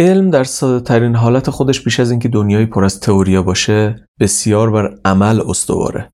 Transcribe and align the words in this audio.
علم 0.00 0.30
در 0.30 0.44
ساده 0.44 0.84
ترین 0.84 1.14
حالت 1.14 1.50
خودش 1.50 1.84
بیش 1.84 2.00
از 2.00 2.10
اینکه 2.10 2.28
دنیایی 2.28 2.66
پر 2.66 2.84
از 2.84 3.00
تئوریا 3.00 3.42
باشه 3.42 4.06
بسیار 4.20 4.70
بر 4.70 4.94
عمل 5.04 5.40
استواره. 5.40 6.10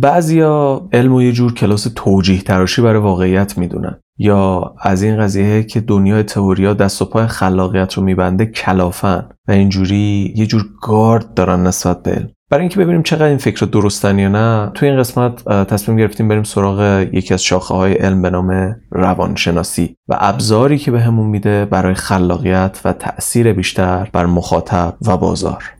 بعضیا 0.00 0.88
علم 0.92 1.14
و 1.14 1.22
یه 1.22 1.32
جور 1.32 1.54
کلاس 1.54 1.88
توجیه 1.96 2.40
تراشی 2.40 2.82
برای 2.82 3.00
واقعیت 3.00 3.58
می‌دونن. 3.58 4.00
یا 4.18 4.74
از 4.80 5.02
این 5.02 5.18
قضیه 5.18 5.62
که 5.62 5.80
دنیای 5.80 6.22
تئوریا 6.22 6.74
دست 6.74 7.02
و 7.02 7.04
پای 7.04 7.26
خلاقیت 7.26 7.94
رو 7.94 8.02
میبنده 8.02 8.46
کلافن 8.46 9.28
و 9.48 9.52
اینجوری 9.52 10.34
یه 10.36 10.46
جور 10.46 10.64
گارد 10.82 11.34
دارن 11.34 11.66
نسبت 11.66 12.02
به 12.02 12.10
علم. 12.10 12.30
برای 12.50 12.62
اینکه 12.62 12.80
ببینیم 12.80 13.02
چقدر 13.02 13.24
این 13.24 13.38
فکر 13.38 13.66
درستن 13.66 14.18
یا 14.18 14.28
نه 14.28 14.70
تو 14.74 14.86
این 14.86 14.98
قسمت 14.98 15.48
تصمیم 15.48 15.98
گرفتیم 15.98 16.28
بریم 16.28 16.42
سراغ 16.42 17.06
یکی 17.12 17.34
از 17.34 17.42
شاخه 17.42 17.74
های 17.74 17.92
علم 17.92 18.22
به 18.22 18.30
نام 18.30 18.76
روانشناسی 18.90 19.96
و 20.08 20.16
ابزاری 20.20 20.78
که 20.78 20.90
بهمون 20.90 21.26
به 21.26 21.30
میده 21.30 21.64
برای 21.64 21.94
خلاقیت 21.94 22.80
و 22.84 22.92
تأثیر 22.92 23.52
بیشتر 23.52 24.10
بر 24.12 24.26
مخاطب 24.26 24.94
و 25.06 25.16
بازار. 25.16 25.72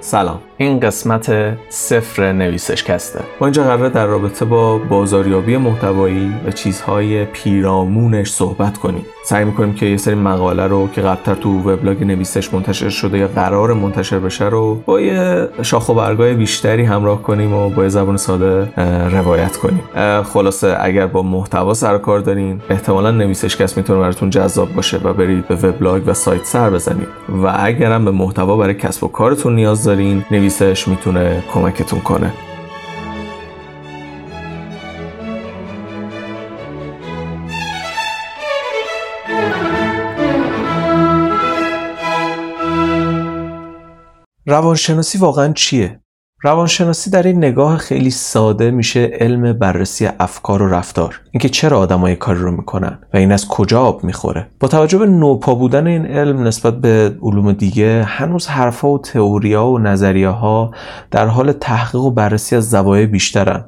سلام. 0.00 0.49
این 0.60 0.80
قسمت 0.80 1.56
صفر 1.68 2.32
نویسش 2.32 2.84
کسته 2.84 3.20
ما 3.40 3.46
اینجا 3.46 3.64
قراره 3.64 3.88
در 3.88 4.06
رابطه 4.06 4.44
با 4.44 4.78
بازاریابی 4.78 5.56
محتوایی 5.56 6.32
و 6.46 6.50
چیزهای 6.50 7.24
پیرامونش 7.24 8.30
صحبت 8.30 8.78
کنیم. 8.78 9.04
سعی 9.24 9.44
می‌کنیم 9.44 9.74
که 9.74 9.86
یه 9.86 9.96
سری 9.96 10.14
مقاله 10.14 10.66
رو 10.66 10.88
که 10.88 11.00
قبلتر 11.00 11.34
تو 11.34 11.70
وبلاگ 11.70 12.04
نویسش 12.04 12.54
منتشر 12.54 12.88
شده 12.88 13.18
یا 13.18 13.28
قرار 13.28 13.74
منتشر 13.74 14.18
بشه 14.18 14.44
رو 14.44 14.74
با 14.74 15.00
یه 15.00 15.48
شاخ 15.62 15.88
و 15.88 15.94
برگای 15.94 16.34
بیشتری 16.34 16.84
همراه 16.84 17.22
کنیم 17.22 17.54
و 17.54 17.70
با 17.70 17.82
یه 17.82 17.88
زبان 17.88 18.16
ساده 18.16 18.68
روایت 19.12 19.56
کنیم. 19.56 19.82
خلاصه 20.22 20.76
اگر 20.80 21.06
با 21.06 21.22
محتوا 21.22 21.74
سر 21.74 21.98
کار 21.98 22.18
دارین 22.20 22.60
احتمالا 22.70 23.10
نویسش 23.10 23.56
کس 23.56 23.76
می‌تونه 23.76 24.00
براتون 24.00 24.30
جذاب 24.30 24.74
باشه 24.74 24.98
و 25.04 25.12
برید 25.12 25.48
به 25.48 25.54
وبلاگ 25.54 26.02
و 26.06 26.14
سایت 26.14 26.44
سر 26.44 26.70
بزنید. 26.70 27.08
و 27.42 27.56
اگرم 27.58 28.04
به 28.04 28.10
محتوا 28.10 28.56
برای 28.56 28.74
کسب 28.74 29.04
و 29.04 29.08
کارتون 29.08 29.54
نیاز 29.54 29.84
دارین 29.84 30.24
نویسش 30.50 30.88
می‌تونه 30.88 31.44
کمکتون 31.52 32.00
کنه 32.00 32.32
روانشناسی 44.46 45.18
واقعا 45.18 45.52
چیه؟ 45.52 46.00
روانشناسی 46.42 47.10
در 47.10 47.22
این 47.22 47.38
نگاه 47.38 47.76
خیلی 47.76 48.10
ساده 48.10 48.70
میشه 48.70 49.10
علم 49.20 49.52
بررسی 49.52 50.08
افکار 50.20 50.62
و 50.62 50.68
رفتار. 50.68 51.20
اینکه 51.30 51.48
چرا 51.48 51.78
آدمای 51.78 52.16
کاری 52.16 52.38
رو 52.38 52.50
می‌کنن 52.50 52.98
و 53.14 53.16
این 53.16 53.32
از 53.32 53.48
کجا 53.48 53.80
آب 53.80 54.04
می‌خوره. 54.04 54.46
با 54.60 54.68
توجه 54.68 54.98
به 54.98 55.06
نوپا 55.06 55.54
بودن 55.54 55.86
این 55.86 56.06
علم 56.06 56.42
نسبت 56.42 56.80
به 56.80 57.16
علوم 57.22 57.52
دیگه 57.52 58.02
هنوز 58.02 58.46
حرفها 58.46 58.90
و 58.90 58.98
تئوریا 58.98 59.66
و 59.66 59.78
نظریه 59.78 60.28
ها 60.28 60.70
در 61.10 61.26
حال 61.26 61.52
تحقیق 61.52 62.00
و 62.00 62.10
بررسی 62.10 62.56
از 62.56 62.70
زوایای 62.70 63.06
بیشترن. 63.06 63.64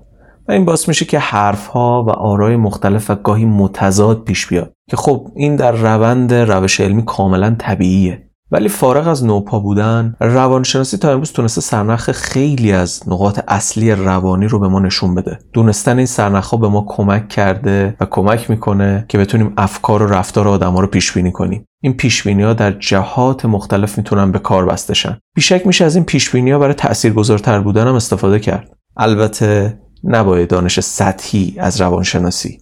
و 0.48 0.53
این 0.53 0.65
باعث 0.65 0.89
میشه 0.89 1.05
که 1.05 1.19
حرفها 1.19 2.05
و 2.05 2.11
آرای 2.11 2.56
مختلف 2.56 3.11
و 3.11 3.15
گاهی 3.15 3.45
متضاد 3.45 4.25
پیش 4.25 4.47
بیاد. 4.47 4.73
که 4.91 4.97
خب 4.97 5.27
این 5.37 5.56
در 5.56 5.73
روند 5.73 6.34
روش 6.34 6.81
علمی 6.81 7.05
کاملا 7.05 7.56
طبیعیه. 7.59 8.28
ولی 8.53 8.69
فارغ 8.69 9.08
از 9.08 9.25
نوپا 9.25 9.59
بودن 9.59 10.16
روانشناسی 10.21 10.97
تا 10.97 11.12
امروز 11.12 11.32
تونسته 11.32 11.60
سرنخ 11.60 12.12
خیلی 12.12 12.72
از 12.72 13.03
نقاط 13.06 13.41
اصلی 13.49 13.93
روانی 13.93 14.47
رو 14.47 14.59
به 14.59 14.69
ما 14.69 14.81
نشون 14.81 15.15
بده. 15.15 15.38
دونستن 15.53 15.97
این 15.97 16.06
سرنخ 16.06 16.49
ها 16.49 16.56
به 16.56 16.69
ما 16.69 16.84
کمک 16.88 17.28
کرده 17.28 17.97
و 18.00 18.06
کمک 18.06 18.50
می‌کنه 18.50 19.04
که 19.09 19.19
بتونیم 19.19 19.53
افکار 19.56 20.03
و 20.03 20.06
رفتار 20.06 20.49
آدما 20.49 20.81
رو 20.81 20.87
پیش 20.87 21.12
بینی 21.12 21.32
کنیم. 21.32 21.65
این 21.82 21.93
پیش 21.93 22.27
ها 22.27 22.53
در 22.53 22.72
جهات 22.72 23.44
مختلف 23.44 23.99
می‌تونن 23.99 24.32
به 24.32 24.38
کار 24.38 24.66
بستشن 24.66 25.19
بیشک 25.34 25.66
میشه 25.66 25.84
از 25.84 25.97
این 25.97 26.04
پیش 26.04 26.34
ها 26.34 26.59
برای 26.59 26.75
تاثیرگذارتر 26.75 27.60
بودن 27.60 27.87
هم 27.87 27.94
استفاده 27.94 28.38
کرد. 28.38 28.69
البته 28.97 29.78
نباید 30.04 30.48
دانش 30.48 30.81
سطحی 30.81 31.54
از 31.59 31.81
روانشناسی 31.81 32.59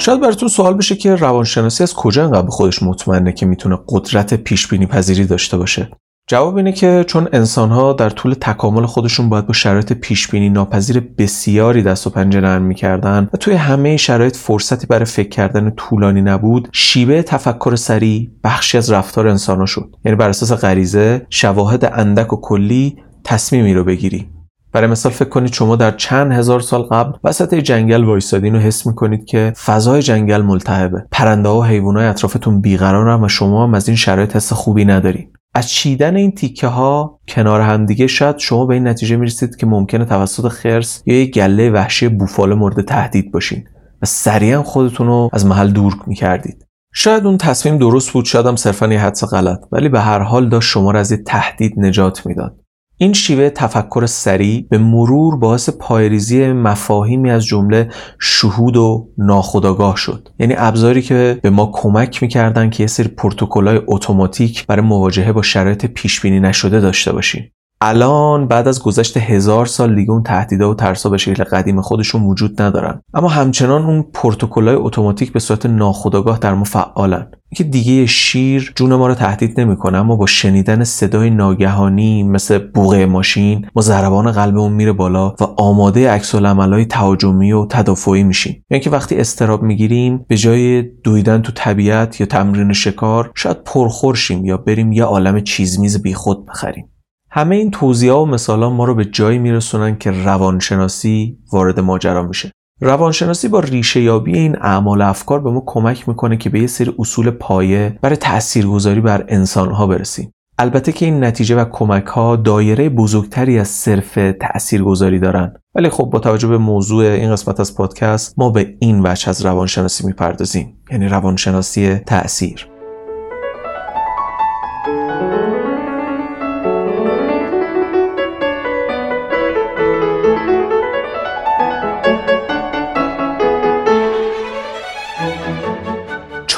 شاید 0.00 0.20
براتون 0.20 0.48
سوال 0.48 0.74
بشه 0.74 0.96
که 0.96 1.14
روانشناسی 1.14 1.82
از 1.82 1.94
کجا 1.94 2.24
انقدر 2.24 2.42
به 2.42 2.50
خودش 2.50 2.82
مطمئنه 2.82 3.32
که 3.32 3.46
می‌تونه 3.46 3.78
قدرت 3.88 4.34
پیش 4.34 4.68
بینی 4.68 4.86
پذیری 4.86 5.24
داشته 5.24 5.56
باشه؟ 5.56 5.90
جواب 6.28 6.56
اینه 6.56 6.72
که 6.72 7.04
چون 7.08 7.28
انسانها 7.32 7.92
در 7.92 8.10
طول 8.10 8.34
تکامل 8.34 8.86
خودشون 8.86 9.28
باید 9.28 9.46
با 9.46 9.52
شرایط 9.52 9.92
پیش 9.92 10.28
بینی 10.28 10.50
ناپذیر 10.50 11.00
بسیاری 11.18 11.82
دست 11.82 12.06
و 12.06 12.10
پنجه 12.10 12.40
نرم 12.40 12.62
می‌کردن 12.62 13.28
و 13.32 13.36
توی 13.36 13.54
همه 13.54 13.96
شرایط 13.96 14.36
فرصتی 14.36 14.86
برای 14.86 15.04
فکر 15.04 15.28
کردن 15.28 15.70
طولانی 15.70 16.22
نبود 16.22 16.68
شیوه 16.72 17.22
تفکر 17.22 17.76
سریع 17.76 18.30
بخشی 18.44 18.78
از 18.78 18.90
رفتار 18.92 19.28
انسانها 19.28 19.66
شد. 19.66 19.96
یعنی 20.04 20.16
بر 20.16 20.28
اساس 20.28 20.52
غریزه 20.52 21.26
شواهد 21.30 21.84
اندک 21.84 22.32
و 22.32 22.36
کلی 22.40 22.96
تصمیمی 23.24 23.74
رو 23.74 23.84
بگیری. 23.84 24.30
برای 24.72 24.86
مثال 24.86 25.12
فکر 25.12 25.28
کنید 25.28 25.52
شما 25.52 25.76
در 25.76 25.90
چند 25.90 26.32
هزار 26.32 26.60
سال 26.60 26.82
قبل 26.82 27.12
وسط 27.24 27.54
جنگل 27.54 28.04
وایسادین 28.04 28.54
و 28.54 28.58
حس 28.58 28.86
می‌کنید 28.86 29.24
که 29.24 29.52
فضای 29.64 30.02
جنگل 30.02 30.42
ملتهبه. 30.42 31.06
پرنده 31.12 31.48
ها 31.48 31.58
و 31.58 31.64
حیوانات 31.64 32.04
اطرافتون 32.04 32.60
بیقرارن 32.60 33.24
و 33.24 33.28
شما 33.28 33.64
هم 33.64 33.74
از 33.74 33.88
این 33.88 33.96
شرایط 33.96 34.36
حس 34.36 34.52
خوبی 34.52 34.84
ندارین. 34.84 35.32
از 35.54 35.70
چیدن 35.70 36.16
این 36.16 36.32
تیکه 36.32 36.66
ها 36.66 37.20
کنار 37.28 37.60
همدیگه 37.60 38.06
شاید 38.06 38.38
شما 38.38 38.66
به 38.66 38.74
این 38.74 38.88
نتیجه 38.88 39.16
می‌رسید 39.16 39.56
که 39.56 39.66
ممکنه 39.66 40.04
توسط 40.04 40.48
خرس 40.48 41.02
یا 41.06 41.22
یک 41.22 41.34
گله 41.34 41.70
وحشی 41.70 42.08
بوفاله 42.08 42.54
مورد 42.54 42.80
تهدید 42.80 43.32
باشین 43.32 43.64
و 44.02 44.06
سریعا 44.06 44.62
خودتون 44.62 45.06
رو 45.06 45.30
از 45.32 45.46
محل 45.46 45.70
دور 45.70 45.94
می‌کردید. 46.06 46.66
شاید 46.94 47.26
اون 47.26 47.38
تصمیم 47.38 47.78
درست 47.78 48.10
بود 48.10 48.24
شاید 48.24 48.46
هم 48.46 48.56
صرفا 48.56 48.86
یه 48.86 49.00
حدس 49.00 49.24
غلط 49.24 49.60
ولی 49.72 49.88
به 49.88 50.00
هر 50.00 50.18
حال 50.18 50.48
داشت 50.48 50.68
شما 50.68 50.90
را 50.90 51.00
از 51.00 51.12
تهدید 51.26 51.72
نجات 51.76 52.26
می‌داد. 52.26 52.56
این 53.02 53.12
شیوه 53.12 53.50
تفکر 53.50 54.06
سریع 54.06 54.66
به 54.70 54.78
مرور 54.78 55.36
باعث 55.36 55.70
پایریزی 55.70 56.52
مفاهیمی 56.52 57.30
از 57.30 57.44
جمله 57.44 57.88
شهود 58.20 58.76
و 58.76 59.08
ناخودآگاه 59.18 59.96
شد. 59.96 60.28
یعنی 60.38 60.54
ابزاری 60.56 61.02
که 61.02 61.40
به 61.42 61.50
ما 61.50 61.70
کمک 61.72 62.22
می‌کردن 62.22 62.70
که 62.70 62.82
یه 62.82 62.86
سری 62.86 63.08
پروتکل‌های 63.08 63.80
اتوماتیک 63.86 64.66
برای 64.66 64.86
مواجهه 64.86 65.32
با 65.32 65.42
شرایط 65.42 65.86
پیش 65.86 66.20
بینی 66.20 66.40
نشده 66.40 66.80
داشته 66.80 67.12
باشیم. 67.12 67.52
الان 67.82 68.48
بعد 68.48 68.68
از 68.68 68.82
گذشت 68.82 69.16
هزار 69.16 69.66
سال 69.66 69.94
دیگه 69.94 70.10
اون 70.10 70.22
تهدیدها 70.22 70.70
و 70.70 70.74
ترسا 70.74 71.10
به 71.10 71.18
شکل 71.18 71.44
قدیم 71.44 71.80
خودشون 71.80 72.22
وجود 72.22 72.62
ندارن. 72.62 73.02
اما 73.14 73.28
همچنان 73.28 73.84
اون 73.84 74.04
پروتکل‌های 74.14 74.76
اتوماتیک 74.76 75.32
به 75.32 75.40
صورت 75.40 75.66
ناخودآگاه 75.66 76.38
در 76.38 76.54
ما 76.54 76.64
فعالن. 76.64 77.26
که 77.54 77.64
دیگه 77.64 78.06
شیر 78.06 78.72
جون 78.76 78.94
ما 78.94 79.06
رو 79.06 79.14
تهدید 79.14 79.60
نمی‌کنه 79.60 79.98
اما 79.98 80.16
با 80.16 80.26
شنیدن 80.26 80.84
صدای 80.84 81.30
ناگهانی 81.30 82.22
مثل 82.22 82.58
بوغه 82.58 83.06
ماشین 83.06 83.66
ما 83.76 83.82
ضربان 83.82 84.32
قلبمون 84.32 84.72
میره 84.72 84.92
بالا 84.92 85.28
و 85.28 85.44
آماده 85.56 86.10
عکس 86.10 86.34
العملای 86.34 86.84
تهاجمی 86.84 87.52
و 87.52 87.66
تدافعی 87.66 88.22
میشیم. 88.22 88.64
یعنی 88.70 88.84
که 88.84 88.90
وقتی 88.90 89.16
استراب 89.16 89.62
می‌گیریم 89.62 90.24
به 90.28 90.36
جای 90.36 90.82
دویدن 90.82 91.42
تو 91.42 91.52
طبیعت 91.52 92.20
یا 92.20 92.26
تمرین 92.26 92.72
شکار 92.72 93.30
شاید 93.34 93.64
پرخورشیم 93.64 94.44
یا 94.44 94.56
بریم 94.56 94.92
یه 94.92 95.04
عالم 95.04 95.40
چیزمیز 95.40 96.02
بیخود 96.02 96.46
بخریم. 96.46 96.89
همه 97.32 97.56
این 97.56 97.70
توضیح 97.70 98.12
و 98.12 98.24
مثالا 98.24 98.70
ما 98.70 98.84
رو 98.84 98.94
به 98.94 99.04
جایی 99.04 99.38
میرسونن 99.38 99.98
که 99.98 100.10
روانشناسی 100.10 101.38
وارد 101.52 101.80
ماجرا 101.80 102.22
میشه. 102.22 102.50
روانشناسی 102.80 103.48
با 103.48 103.60
ریشه 103.60 104.00
یابی 104.00 104.38
این 104.38 104.56
اعمال 104.60 105.02
افکار 105.02 105.40
به 105.40 105.50
ما 105.50 105.62
کمک 105.66 106.08
می‌کنه 106.08 106.36
که 106.36 106.50
به 106.50 106.60
یه 106.60 106.66
سری 106.66 106.94
اصول 106.98 107.30
پایه 107.30 107.98
برای 108.02 108.16
تاثیرگذاری 108.16 109.00
بر 109.00 109.24
انسانها 109.28 109.86
برسیم. 109.86 110.32
البته 110.58 110.92
که 110.92 111.06
این 111.06 111.24
نتیجه 111.24 111.56
و 111.56 111.64
کمک 111.64 112.06
ها 112.06 112.36
دایره 112.36 112.88
بزرگتری 112.88 113.58
از 113.58 113.68
صرف 113.68 114.18
تاثیرگذاری 114.40 115.18
دارن. 115.18 115.54
ولی 115.74 115.88
خب 115.88 116.04
با 116.04 116.18
توجه 116.18 116.48
به 116.48 116.58
موضوع 116.58 117.04
این 117.04 117.32
قسمت 117.32 117.60
از 117.60 117.74
پادکست 117.74 118.34
ما 118.38 118.50
به 118.50 118.76
این 118.80 119.00
وجه 119.06 119.28
از 119.28 119.46
روانشناسی 119.46 120.06
می‌پردازیم. 120.06 120.76
یعنی 120.90 121.08
روانشناسی 121.08 121.94
تاثیر 121.94 122.69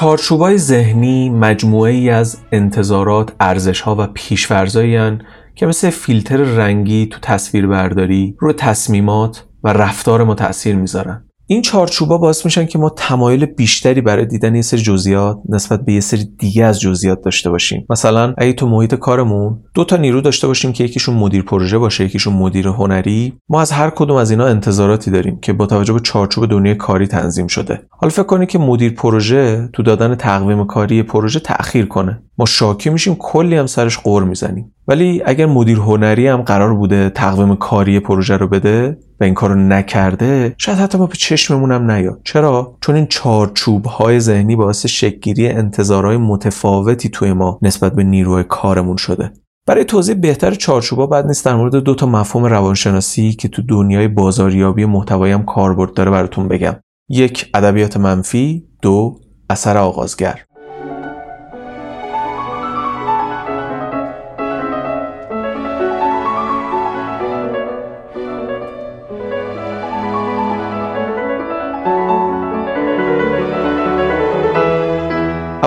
چارچوبای 0.02 0.58
ذهنی 0.58 1.30
مجموعه 1.30 1.92
ای 1.92 2.10
از 2.10 2.38
انتظارات، 2.52 3.32
ارزشها 3.40 3.96
و 3.98 4.06
پیشفرزایی 4.06 5.18
که 5.54 5.66
مثل 5.66 5.90
فیلتر 5.90 6.36
رنگی 6.36 7.06
تو 7.06 7.18
تصویر 7.22 7.66
برداری 7.66 8.36
روی 8.38 8.52
تصمیمات 8.52 9.46
و 9.64 9.72
رفتار 9.72 10.24
ما 10.24 10.34
تاثیر 10.34 10.76
می‌ذارن. 10.76 11.24
این 11.46 11.62
چارچوبا 11.62 12.18
باعث 12.18 12.44
میشن 12.44 12.66
که 12.66 12.78
ما 12.78 12.90
تمایل 12.90 13.46
بیشتری 13.46 14.00
برای 14.00 14.26
دیدن 14.26 14.54
یه 14.54 14.62
سری 14.62 14.80
جزئیات 14.80 15.38
نسبت 15.48 15.84
به 15.84 15.92
یه 15.92 16.00
سری 16.00 16.24
دیگه 16.38 16.64
از 16.64 16.80
جزئیات 16.80 17.20
داشته 17.24 17.50
باشیم. 17.50 17.86
مثلا 17.90 18.34
اگه 18.38 18.52
تو 18.52 18.68
محیط 18.68 18.94
کارمون 18.94 19.60
دو 19.74 19.84
تا 19.84 19.96
نیرو 19.96 20.20
داشته 20.20 20.46
باشیم 20.46 20.72
که 20.72 20.84
یکیشون 20.84 21.14
مدیر 21.14 21.42
پروژه 21.42 21.78
باشه 21.78 22.04
یکیشون 22.04 22.32
مدیر 22.32 22.68
هنری 22.68 23.32
ما 23.48 23.60
از 23.60 23.72
هر 23.72 23.90
کدوم 23.90 24.16
از 24.16 24.30
اینا 24.30 24.46
انتظاراتی 24.46 25.10
داریم 25.10 25.38
که 25.40 25.52
با 25.52 25.66
توجه 25.66 25.92
به 25.92 26.00
چارچوب 26.00 26.46
دنیای 26.46 26.74
کاری 26.74 27.06
تنظیم 27.06 27.46
شده. 27.46 27.80
حالا 27.90 28.10
فکر 28.10 28.22
کنید 28.22 28.48
که 28.48 28.58
مدیر 28.58 28.92
پروژه 28.92 29.68
تو 29.72 29.82
دادن 29.82 30.14
تقویم 30.14 30.64
کاری 30.66 31.02
پروژه 31.02 31.40
تأخیر 31.40 31.86
کنه. 31.86 32.22
ما 32.38 32.46
شاکی 32.46 32.90
میشیم 32.90 33.14
کلی 33.14 33.56
هم 33.56 33.66
سرش 33.66 33.98
قور 33.98 34.24
می‌زنیم. 34.24 34.72
ولی 34.88 35.22
اگر 35.24 35.46
مدیر 35.46 35.78
هنری 35.78 36.28
هم 36.28 36.42
قرار 36.42 36.74
بوده 36.74 37.10
تقویم 37.10 37.56
کاری 37.56 38.00
پروژه 38.00 38.36
رو 38.36 38.48
بده 38.48 38.98
و 39.20 39.24
این 39.24 39.34
کارو 39.34 39.54
نکرده 39.54 40.54
شاید 40.58 40.78
حتی 40.78 40.98
ما 40.98 41.06
به 41.06 41.16
چشممون 41.16 41.72
هم 41.72 41.90
نیاد. 41.90 42.20
چرا؟ 42.24 42.76
چون 42.80 42.94
این 42.94 43.06
چارچوب 43.06 43.86
های 43.86 44.20
ذهنی 44.20 44.56
باعث 44.56 44.86
شکلگیری 44.86 45.48
انتظارهای 45.48 46.16
متفاوتی 46.16 47.08
توی 47.08 47.32
ما 47.32 47.58
نسبت 47.62 47.92
به 47.94 48.04
نیروی 48.04 48.44
کارمون 48.44 48.96
شده. 48.96 49.32
برای 49.66 49.84
توضیح 49.84 50.14
بهتر 50.14 50.54
چارچوبا 50.54 51.06
بعد 51.06 51.26
نیست 51.26 51.44
در 51.44 51.54
مورد 51.54 51.76
دو 51.76 51.94
تا 51.94 52.06
مفهوم 52.06 52.44
روانشناسی 52.44 53.32
که 53.32 53.48
تو 53.48 53.62
دنیای 53.62 54.08
بازاریابی 54.08 54.84
محتوایی 54.84 55.32
هم 55.32 55.44
کاربرد 55.44 55.94
داره 55.94 56.10
براتون 56.10 56.48
بگم. 56.48 56.76
یک 57.08 57.50
ادبیات 57.54 57.96
منفی. 57.96 58.64
دو 58.82 59.20
اثر 59.50 59.76
آغازگر. 59.76 60.40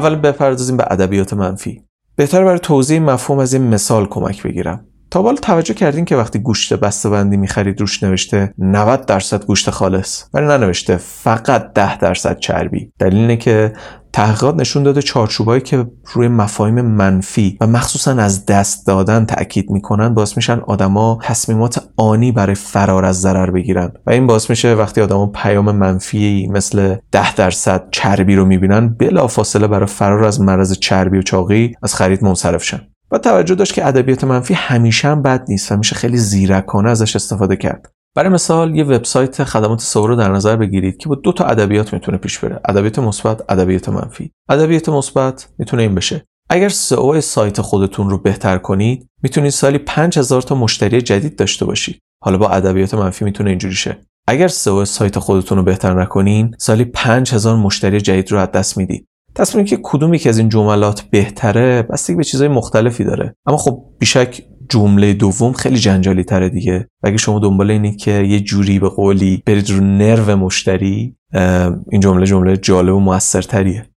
اول 0.05 0.15
بپردازیم 0.15 0.77
به 0.77 0.83
ادبیات 0.91 1.33
منفی. 1.33 1.81
بهتر 2.15 2.43
برای 2.43 2.59
توضیح 2.59 2.99
مفهوم 2.99 3.39
از 3.39 3.53
این 3.53 3.63
مثال 3.63 4.05
کمک 4.05 4.43
بگیرم. 4.43 4.85
تا 5.11 5.21
بالا 5.21 5.37
توجه 5.37 5.73
کردین 5.73 6.05
که 6.05 6.15
وقتی 6.15 6.39
گوشت 6.39 6.73
بسته‌بندی 6.73 7.37
می‌خرید 7.37 7.81
روش 7.81 8.03
نوشته 8.03 8.53
90 8.57 9.05
درصد 9.05 9.45
گوشت 9.45 9.69
خالص 9.69 10.23
ولی 10.33 10.45
ننوشته 10.45 10.97
فقط 10.97 11.73
10 11.73 11.97
درصد 11.97 12.37
چربی. 12.37 12.91
دلیل 12.99 13.19
اینه 13.19 13.37
که 13.37 13.73
تحقیقات 14.15 14.55
نشون 14.55 14.83
داده 14.83 15.01
چارچوبایی 15.01 15.61
که 15.61 15.87
روی 16.13 16.27
مفاهیم 16.27 16.81
منفی 16.81 17.57
و 17.61 17.67
مخصوصا 17.67 18.11
از 18.11 18.45
دست 18.45 18.87
دادن 18.87 19.25
تاکید 19.25 19.69
می‌کنن 19.69 20.13
باعث 20.13 20.37
میشن 20.37 20.59
آدما 20.59 21.19
تصمیمات 21.23 21.83
آنی 21.97 22.31
برای 22.31 22.55
فرار 22.55 23.05
از 23.05 23.21
ضرر 23.21 23.51
بگیرن. 23.51 23.91
و 24.07 24.11
این 24.11 24.27
باعث 24.27 24.49
میشه 24.49 24.73
وقتی 24.73 25.01
آدما 25.01 25.27
پیام 25.27 25.71
منفی 25.71 26.47
مثل 26.51 26.95
10 27.11 27.35
درصد 27.35 27.83
چربی 27.91 28.35
رو 28.35 28.45
می‌بینن 28.45 28.87
بلا 28.87 29.27
فاصله 29.27 29.67
برای 29.67 29.87
فرار 29.87 30.23
از 30.23 30.41
مرض 30.41 30.73
چربی 30.79 31.17
و 31.17 31.21
چاقی 31.21 31.75
از 31.83 31.95
خرید 31.95 32.23
منصرف 32.23 32.63
شن. 32.63 32.81
و 33.11 33.17
توجه 33.17 33.55
داشت 33.55 33.73
که 33.73 33.87
ادبیات 33.87 34.23
منفی 34.23 34.53
همیشه 34.53 35.07
هم 35.07 35.21
بد 35.21 35.45
نیست 35.49 35.71
و 35.71 35.77
میشه 35.77 35.95
خیلی 35.95 36.17
زیرکانه 36.17 36.89
ازش 36.89 37.15
استفاده 37.15 37.55
کرد. 37.55 37.94
برای 38.15 38.29
مثال 38.29 38.75
یه 38.75 38.83
وبسایت 38.83 39.43
خدمات 39.43 39.81
سئو 39.81 40.07
رو 40.07 40.15
در 40.15 40.31
نظر 40.31 40.55
بگیرید 40.55 40.97
که 40.97 41.09
با 41.09 41.15
دو 41.15 41.31
تا 41.31 41.45
ادبیات 41.45 41.93
می‌تونه 41.93 42.17
پیش 42.17 42.39
بره. 42.39 42.59
ادبیات 42.65 42.99
مثبت 42.99 43.41
ادبیات 43.49 43.89
منفی. 43.89 44.31
ادبیات 44.49 44.89
مثبت 44.89 45.49
می‌تونه 45.57 45.81
این 45.81 45.95
بشه. 45.95 46.25
اگر 46.49 46.69
سئو 46.69 47.21
سایت 47.21 47.61
خودتون 47.61 48.09
رو 48.09 48.17
بهتر 48.17 48.57
کنید 48.57 49.07
می‌تونید 49.23 49.51
سالی 49.51 49.77
5000 49.77 50.41
تا 50.41 50.55
مشتری 50.55 51.01
جدید 51.01 51.35
داشته 51.35 51.65
باشید. 51.65 51.99
حالا 52.23 52.37
با 52.37 52.49
ادبیات 52.49 52.93
منفی 52.93 53.25
می‌تونه 53.25 53.49
اینجوری 53.49 53.75
شه. 53.75 53.97
اگر 54.27 54.47
سئو 54.47 54.85
سایت 54.85 55.19
خودتون 55.19 55.57
رو 55.57 55.63
بهتر 55.63 56.01
نکنین 56.01 56.55
سالی 56.59 56.85
5000 56.85 57.55
مشتری 57.55 58.01
جدید 58.01 58.31
رو 58.31 58.37
از 58.37 58.51
دست 58.51 58.77
می‌دید. 58.77 59.07
تصمیم 59.35 59.65
که 59.65 59.79
کدومی 59.83 60.19
که 60.19 60.29
از 60.29 60.37
این 60.37 60.49
جملات 60.49 61.01
بهتره 61.01 61.81
بستگی 61.81 62.15
به 62.15 62.23
چیزهای 62.23 62.47
مختلفی 62.47 63.03
داره. 63.03 63.35
اما 63.45 63.57
خب 63.57 63.83
بیشک 63.99 64.41
جمله 64.69 65.13
دوم 65.13 65.53
خیلی 65.53 65.77
جنجالی 65.77 66.23
تره 66.23 66.49
دیگه. 66.49 66.87
و 67.03 67.07
اگه 67.07 67.17
شما 67.17 67.39
دنبال 67.39 67.71
اینید 67.71 67.97
که 67.97 68.11
یه 68.11 68.39
جوری 68.39 68.79
به 68.79 68.89
قولی 68.89 69.43
برید 69.45 69.69
رو 69.69 69.79
نرو 69.79 70.35
مشتری 70.35 71.15
این 71.91 72.01
جمله 72.01 72.25
جمله 72.25 72.57
جالب 72.57 72.95
و 72.95 72.99
موثرتریه. 72.99 73.89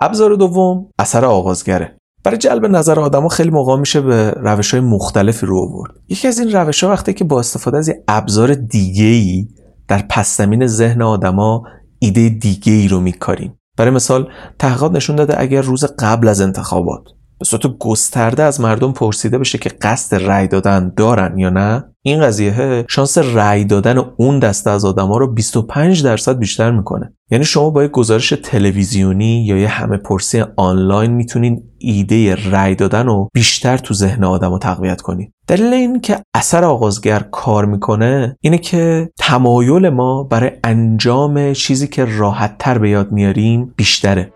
ابزار 0.00 0.34
دوم 0.34 0.86
اثر 0.98 1.24
آغازگره. 1.24 1.96
برای 2.24 2.38
جلب 2.38 2.66
نظر 2.66 3.00
آدما 3.00 3.28
خیلی 3.28 3.50
موقع 3.50 3.76
میشه 3.76 4.00
به 4.00 4.30
روش 4.30 4.70
های 4.70 4.80
مختلفی 4.80 5.46
رو 5.46 5.58
آورد. 5.58 5.92
یکی 6.08 6.28
از 6.28 6.38
این 6.38 6.52
روش 6.52 6.84
ها 6.84 6.90
وقتی 6.90 7.12
که 7.12 7.24
با 7.24 7.40
استفاده 7.40 7.78
از 7.78 7.88
یه 7.88 8.04
ابزار 8.08 8.54
دیگه 8.54 9.04
ای 9.04 9.48
در 9.88 10.04
پس 10.10 10.36
زمین 10.36 10.66
ذهن 10.66 11.02
آدما 11.02 11.62
ایده 11.98 12.28
دیگه 12.28 12.72
ای 12.72 12.88
رو 12.88 13.00
میکاریم. 13.00 13.58
برای 13.78 13.90
مثال 13.90 14.28
تحقیقات 14.58 14.92
نشون 14.92 15.16
داده 15.16 15.40
اگر 15.40 15.60
روز 15.60 15.84
قبل 15.98 16.28
از 16.28 16.40
انتخابات 16.40 17.02
به 17.42 17.46
صورت 17.46 17.78
گسترده 17.78 18.42
از 18.42 18.60
مردم 18.60 18.92
پرسیده 18.92 19.38
بشه 19.38 19.58
که 19.58 19.68
قصد 19.68 20.16
رأی 20.16 20.48
دادن 20.48 20.92
دارن 20.96 21.38
یا 21.38 21.50
نه. 21.50 21.84
این 22.02 22.20
قضیه 22.20 22.84
شانس 22.88 23.18
رأی 23.18 23.64
دادن 23.64 23.98
اون 24.16 24.38
دسته 24.38 24.70
از 24.70 24.84
آدما 24.84 25.16
رو 25.16 25.32
25 25.32 26.04
درصد 26.04 26.38
بیشتر 26.38 26.70
می‌کنه. 26.70 27.12
یعنی 27.30 27.44
شما 27.44 27.70
با 27.70 27.84
یک 27.84 27.90
گزارش 27.90 28.34
تلویزیونی 28.42 29.44
یا 29.46 29.58
یه 29.58 29.68
همه 29.68 29.96
پرسی 29.96 30.44
آنلاین 30.56 31.10
می‌تونین 31.10 31.62
ایده 31.78 32.34
رأی 32.34 32.74
دادن 32.74 33.06
رو 33.06 33.28
بیشتر 33.34 33.78
تو 33.78 33.94
ذهن 33.94 34.24
آدم 34.24 34.58
تقویت 34.58 35.00
کنید 35.00 35.32
دلیل 35.46 35.72
این 35.72 36.00
که 36.00 36.18
اثر 36.34 36.64
آغازگر 36.64 37.18
کار 37.18 37.64
می‌کنه 37.64 38.36
اینه 38.40 38.58
که 38.58 39.10
تمایل 39.18 39.88
ما 39.88 40.22
برای 40.22 40.50
انجام 40.64 41.52
چیزی 41.52 41.88
که 41.88 42.04
راحت 42.04 42.58
تر 42.58 42.78
به 42.78 42.90
یاد 42.90 43.12
میاریم 43.12 43.74
بیشتره. 43.76 44.32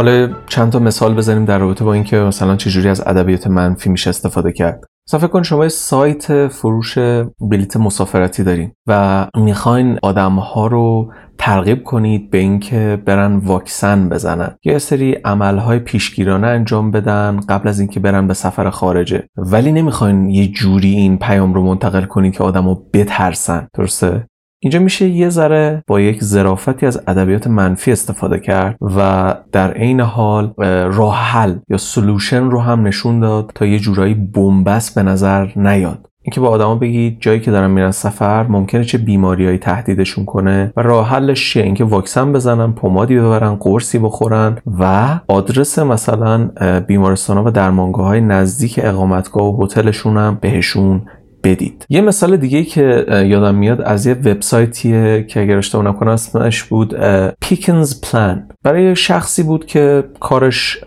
حالا 0.00 0.28
چند 0.46 0.72
تا 0.72 0.78
مثال 0.78 1.14
بزنیم 1.14 1.44
در 1.44 1.58
رابطه 1.58 1.84
با 1.84 1.92
اینکه 1.92 2.16
مثلا 2.16 2.56
چجوری 2.56 2.88
از 2.88 3.02
ادبیات 3.06 3.46
منفی 3.46 3.90
میشه 3.90 4.10
استفاده 4.10 4.52
کرد. 4.52 4.84
مثلا 5.08 5.20
فکر 5.20 5.28
کن 5.28 5.42
شما 5.42 5.68
سایت 5.68 6.48
فروش 6.48 6.98
بلیت 7.40 7.76
مسافرتی 7.76 8.44
دارین 8.44 8.72
و 8.86 9.26
می‌خواین 9.36 9.98
آدم 10.02 10.32
ها 10.32 10.66
رو 10.66 11.12
ترغیب 11.38 11.84
کنید 11.84 12.30
به 12.30 12.38
اینکه 12.38 13.02
برن 13.04 13.36
واکسن 13.36 14.08
بزنن. 14.08 14.56
یا 14.64 14.78
سری 14.78 15.12
عملهای 15.12 15.78
پیشگیرانه 15.78 16.46
انجام 16.46 16.90
بدن 16.90 17.40
قبل 17.48 17.68
از 17.68 17.80
اینکه 17.80 18.00
برن 18.00 18.26
به 18.26 18.34
سفر 18.34 18.70
خارجه. 18.70 19.24
ولی 19.36 19.72
نمی‌خواین 19.72 20.30
یه 20.30 20.48
جوری 20.48 20.90
این 20.90 21.18
پیام 21.18 21.54
رو 21.54 21.62
منتقل 21.62 22.04
کنید 22.04 22.32
که 22.32 22.44
آدمو 22.44 22.74
بترسن. 22.74 23.68
درسته؟ 23.74 24.26
اینجا 24.62 24.78
میشه 24.78 25.08
یه 25.08 25.28
ذره 25.28 25.84
با 25.86 26.00
یک 26.00 26.24
ظرافتی 26.24 26.86
از 26.86 27.00
ادبیات 27.06 27.46
منفی 27.46 27.92
استفاده 27.92 28.38
کرد 28.38 28.76
و 28.80 29.34
در 29.52 29.72
عین 29.72 30.00
حال 30.00 30.54
راه 30.92 31.16
حل 31.16 31.54
یا 31.68 31.76
سلوشن 31.76 32.50
رو 32.50 32.60
هم 32.60 32.86
نشون 32.86 33.20
داد 33.20 33.52
تا 33.54 33.66
یه 33.66 33.78
جورایی 33.78 34.14
بنبست 34.14 34.94
به 34.94 35.02
نظر 35.02 35.48
نیاد. 35.56 36.10
اینکه 36.22 36.40
با 36.40 36.48
آدما 36.48 36.74
بگید 36.74 37.16
جایی 37.20 37.40
که 37.40 37.50
دارن 37.50 37.70
میرن 37.70 37.90
سفر 37.90 38.46
ممکنه 38.46 38.84
چه 38.84 38.98
بیماریایی 38.98 39.58
تهدیدشون 39.58 40.24
کنه 40.24 40.72
و 40.76 40.82
راه 40.82 41.08
حلش 41.08 41.52
چیه؟ 41.52 41.62
اینکه 41.62 41.84
واکسن 41.84 42.32
بزنن 42.32 42.72
پمادی 42.72 43.18
ببرن 43.18 43.54
قرصی 43.54 43.98
بخورن 43.98 44.58
و 44.80 45.08
آدرس 45.28 45.78
مثلا 45.78 46.50
بیمارستان 46.80 47.36
ها 47.36 47.44
و 47.44 47.50
درمانگاه 47.50 48.06
های 48.06 48.20
نزدیک 48.20 48.80
اقامتگاه 48.82 49.44
و 49.44 49.64
هتلشون 49.64 50.16
هم 50.16 50.38
بهشون 50.40 51.02
بدید. 51.44 51.86
یه 51.88 52.00
مثال 52.00 52.36
دیگه 52.36 52.64
که 52.64 53.04
یادم 53.26 53.54
میاد 53.54 53.80
از 53.80 54.06
یه 54.06 54.14
وبسایتیه 54.14 55.24
که 55.28 55.40
اگر 55.40 55.56
اشتباه 55.56 55.84
نکنم 55.84 56.10
اسمش 56.10 56.62
بود 56.62 56.94
پیکنز 57.40 58.00
پلان 58.00 58.48
برای 58.62 58.96
شخصی 58.96 59.42
بود 59.42 59.66
که 59.66 60.04
کارش 60.20 60.78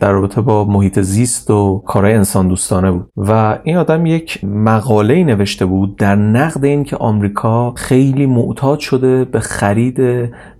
در 0.00 0.12
رابطه 0.12 0.40
با 0.40 0.64
محیط 0.64 1.00
زیست 1.00 1.50
و 1.50 1.82
کارهای 1.86 2.14
انسان 2.14 2.48
دوستانه 2.48 2.90
بود. 2.90 3.08
و 3.16 3.58
این 3.64 3.76
آدم 3.76 4.06
یک 4.06 4.44
مقاله 4.44 5.24
نوشته 5.24 5.66
بود 5.66 5.96
در 5.96 6.16
نقد 6.16 6.64
این 6.64 6.84
که 6.84 6.96
آمریکا 6.96 7.70
خیلی 7.70 8.26
معتاد 8.26 8.78
شده 8.78 9.24
به 9.24 9.40
خرید 9.40 10.00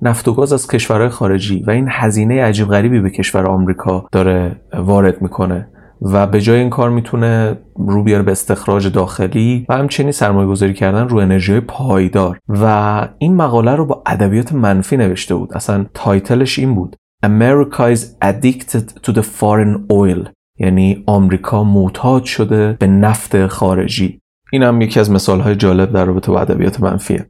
نفت 0.03 0.29
و 0.29 0.33
گاز 0.33 0.53
از 0.53 0.69
کشورهای 0.69 1.09
خارجی 1.09 1.65
و 1.67 1.71
این 1.71 1.87
هزینه 1.91 2.43
عجیب 2.45 2.69
غریبی 2.69 3.01
به 3.01 3.11
کشور 3.11 3.47
آمریکا 3.47 4.07
داره 4.13 4.57
وارد 4.79 5.23
می‌کنه. 5.23 5.69
و 6.05 6.27
به 6.27 6.41
جای 6.41 6.61
این 6.61 6.71
کار 6.71 6.91
می‌تونه 6.91 7.59
رو 7.77 8.03
بیاره 8.03 8.23
به 8.23 8.33
استخراج 8.33 8.87
داخلی 8.93 9.67
و 9.69 9.77
همچنین 9.77 10.13
سرمایه 10.13 10.49
گذاری 10.49 10.75
کردن 10.75 11.09
رو 11.09 11.19
انرژی 11.19 11.61
پایدار. 11.61 12.39
و 12.49 13.09
این 13.19 13.37
مقاله 13.37 13.75
رو 13.77 13.87
با 13.87 14.03
ادبیات 14.07 14.53
منفی 14.53 14.97
نوشته 14.97 15.35
بود. 15.35 15.53
اصلا 15.53 15.87
تایتلش 15.95 16.59
این 16.59 16.75
بود. 16.75 16.97
America 17.27 17.97
is 17.97 18.01
addicted 18.25 18.85
to 19.03 19.13
the 19.13 19.23
foreign 19.41 19.93
oil. 19.93 20.29
یعنی 20.59 21.05
آمریکا 21.07 21.65
معتاد 21.65 22.25
شده 22.25 22.77
به 22.81 22.87
نفت 22.87 23.47
خارجی. 23.47 24.21
این 24.53 24.63
هم 24.63 24.81
یکی 24.81 25.01
از 25.01 25.11
مثال 25.11 25.41
های 25.41 25.57
جالب 25.57 25.93
در 25.93 26.05
رابطه 26.05 26.33
با 26.33 26.41
ادبیات 26.41 26.81
منفیه. 26.81 27.27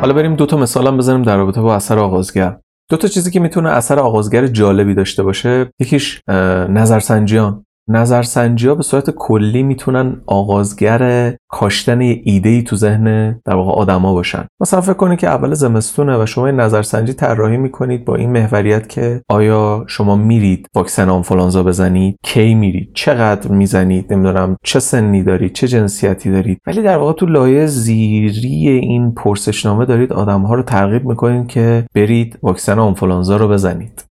حالا 0.00 0.12
بریم 0.12 0.36
دو 0.36 0.46
تا 0.46 0.56
مثال 0.56 0.86
هم 0.86 0.96
بزنیم 0.96 1.22
در 1.22 1.36
رابطه 1.36 1.60
با 1.60 1.74
اثر 1.74 1.98
آغازگر. 1.98 2.56
دو 2.90 2.96
تا 2.96 3.08
چیزی 3.08 3.30
که 3.30 3.40
می‌تونه 3.40 3.70
اثر 3.70 3.98
آغازگر 3.98 4.46
جالبی 4.46 4.94
داشته 4.94 5.22
باشه 5.22 5.72
یکیش 5.80 6.22
نظرسنجیان. 6.68 7.64
نظرسنجی 7.90 8.68
ها 8.68 8.74
به 8.74 8.82
صورت 8.82 9.10
کلی 9.10 9.62
می‌تونن 9.62 10.22
آغازگر 10.26 11.34
کاشتن 11.48 12.00
یه 12.00 12.20
ایده 12.24 12.48
ای 12.48 12.62
تو 12.62 12.76
ذهن 12.76 13.40
در 13.44 13.54
واقع 13.54 13.72
آدما 13.72 14.14
باشن. 14.14 14.46
مثلا 14.60 14.80
فکر 14.80 14.92
کنید 14.92 15.18
که 15.18 15.28
اول 15.28 15.54
زمستونه 15.54 16.22
و 16.22 16.26
شما 16.26 16.50
نظرسنجی 16.50 17.12
طراحی 17.12 17.56
می‌کنید 17.56 18.04
با 18.04 18.16
این 18.16 18.30
محوریت 18.30 18.88
که 18.88 19.22
آیا 19.28 19.84
شما 19.86 20.16
میرید 20.16 20.66
واکسن 20.74 21.08
آنفولانزا 21.08 21.62
بزنید 21.62 22.16
کی 22.24 22.54
میرید 22.54 22.90
چقدر 22.94 23.50
می‌زنید 23.50 24.12
نمی‌دونم 24.12 24.56
چه 24.64 24.80
سنی 24.80 25.22
دارید 25.22 25.52
چه 25.52 25.68
جنسیتی 25.68 26.30
دارید. 26.30 26.60
ولی 26.66 26.82
در 26.82 26.96
واقع 26.96 27.12
تو 27.12 27.26
لایه 27.26 27.66
زیری 27.66 28.68
این 28.68 29.14
پرسشنامه 29.14 29.84
دارید 29.84 30.12
آدمها 30.12 30.54
رو 30.54 30.62
ترغیب 30.62 31.04
می‌کنید 31.04 31.46
که 31.46 31.84
برید 31.94 32.38
واکسن 32.42 32.78
آنفولانزا 32.78 33.36
رو 33.36 33.48
بزنید. 33.48 34.04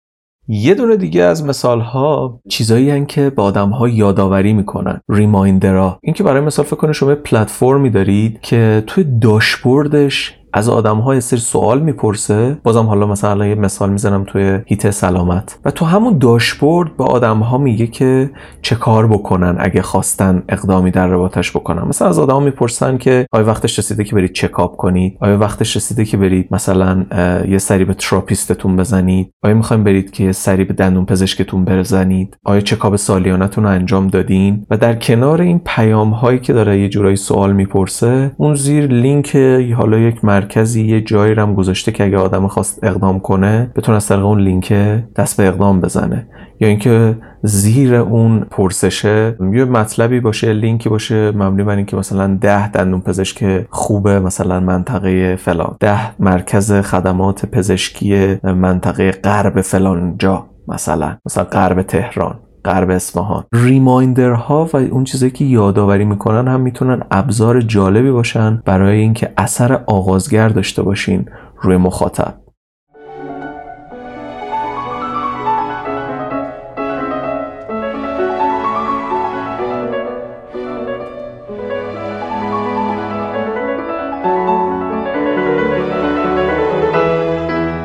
یه 0.48 0.74
دونه 0.74 0.96
دیگه 0.96 1.24
از 1.24 1.46
مثال 1.46 1.80
ها 1.80 2.39
چیزایی 2.50 2.89
هن 2.89 3.06
که 3.06 3.30
به 3.30 3.42
آدم 3.42 3.70
ها 3.70 3.89
یادآوری 3.89 4.54
می‌کنن. 4.54 5.01
ریمایندرها 5.10 6.00
این 6.01 6.13
که 6.13 6.24
برای 6.24 6.42
مثال 6.42 6.66
فکر 6.66 6.75
کنه 6.75 6.94
شما 6.94 7.16
پلتفرمی 7.16 7.89
دارید 7.89 8.42
که 8.42 8.84
توی 8.88 9.06
داشبوردش 9.22 10.37
از 10.54 10.70
آدم 10.70 10.98
های 10.98 11.22
سری 11.22 11.39
سوال 11.39 11.82
می‌پرسه 11.82 12.58
بازم 12.63 12.86
حالا 12.86 13.08
مثلا 13.08 13.48
یه 13.48 13.56
مثال 13.56 13.89
می‌زنم 13.89 14.24
توی 14.24 14.60
هیت 14.66 14.89
سلامت. 14.89 15.60
و 15.66 15.72
تو 15.72 15.86
همون 15.86 16.18
داشبورد 16.18 16.98
به 16.98 17.04
آدم 17.04 17.39
ها 17.39 17.58
میگه 17.58 17.88
که 17.88 18.30
چه 18.62 18.75
کار 18.75 19.08
بکنن 19.08 19.56
اگه 19.60 19.82
خواستن 19.82 20.44
اقدامی 20.50 20.92
در 20.92 21.08
رباطش 21.08 21.51
بکنن. 21.51 21.88
مثلا 21.88 22.08
از 22.08 22.20
آدم 22.20 22.44
می‌پرسن 22.44 22.98
که 22.98 23.27
آیا 23.32 23.46
وقتش 23.46 23.80
رسیده 23.80 24.04
که 24.04 24.16
برید 24.16 24.34
چکاپ 24.34 24.77
کنید؟ 24.77 25.18
آیا 25.22 25.38
وقتش 25.38 25.75
رسیده 25.75 26.06
که 26.06 26.18
برید 26.18 26.48
مثلا 26.51 27.06
یه 27.48 27.58
سری 27.58 27.86
به 27.86 27.94
therapist 27.94 28.55
تون 28.55 28.75
بزنید؟ 28.75 29.32
آیا 29.44 29.54
می‌خوایم 29.54 29.84
برید 29.84 30.12
که 30.12 30.24
یه 30.24 30.32
سری 30.32 30.63
به 30.63 30.74
دندون 30.74 31.06
پزشکتون 31.06 31.66
بزنید؟ 31.66 32.38
آیا 32.44 32.62
چکاپ 32.62 32.96
سالیانتون 32.96 33.63
رو 33.63 33.70
انجام 33.70 34.08
دادین؟ 34.08 34.66
و 34.70 34.77
در 34.77 34.96
کنار 34.96 35.42
این 35.42 35.62
پیام 35.66 36.10
هایی 36.10 36.39
که 36.39 36.54
داره 36.54 36.80
یه 36.80 36.89
جورایی 36.89 37.16
سوال 37.16 37.54
می‌پرسه 37.54 38.32
اون 38.38 38.56
زیر 38.56 38.88
لینک 38.88 39.36
حالا 39.77 39.98
یک 40.00 40.25
مرکزی 40.38 40.88
یه 40.88 41.01
جایی 41.01 41.36
رم 41.36 41.56
گذاشته 41.56 41.91
که 41.91 42.03
اگه 42.03 42.17
آدم 42.17 42.48
خواست 42.48 42.84
اقدام 42.84 43.20
کنه 43.20 43.72
بتونه 43.75 43.96
از 43.96 44.08
طریق 44.08 44.25
اون 44.25 44.39
لینک 44.39 44.74
دست 45.15 45.38
به 45.38 45.48
اقدام 45.48 45.82
بزنه. 45.82 46.27
یا 46.60 46.67
اینکه 46.67 47.17
زیر 47.44 47.96
اون 47.96 48.39
پرسشه 48.39 49.36
یه 49.53 49.65
مطلبی 49.65 50.20
باشه 50.20 50.53
لینکی 50.53 50.89
باشه 50.89 51.32
مبنی 51.32 51.63
بر 51.63 51.75
اینکه 51.75 51.98
مثلا 51.98 52.38
ده 52.41 52.72
دندون 52.72 53.01
پزشک 53.01 53.65
خوبه 53.70 54.20
مثلا 54.20 54.60
منطقه 54.60 55.36
فلان. 55.36 55.77
ده 55.79 56.22
مرکز 56.22 56.74
خدمات 56.74 57.46
پزشکی 57.46 58.38
منطقه 58.44 59.12
غرب 59.12 59.62
فلان 59.62 60.15
جا 60.20 60.46
مثلا. 60.67 61.17
مثلا 61.25 61.44
غرب 61.44 61.82
تهران. 61.82 62.39
غرب 62.67 62.89
اصفهان. 62.89 63.43
ریمایندرها 63.53 64.69
و 64.74 64.77
اون 64.77 65.03
چیزایی 65.03 65.31
که 65.31 65.45
یادآوری 65.45 66.05
می‌کنن 66.05 66.47
هم 66.47 66.59
می‌تونن 66.59 67.01
ابزار 67.12 67.62
جالبی 67.62 68.12
باشن 68.12 68.62
برای 68.65 69.00
اینکه 69.00 69.33
اثر 69.38 69.74
آغازگر 69.74 70.50
داشته 70.50 70.81
باشین 70.81 71.25
روی 71.62 71.77
مخاطب. 71.77 72.33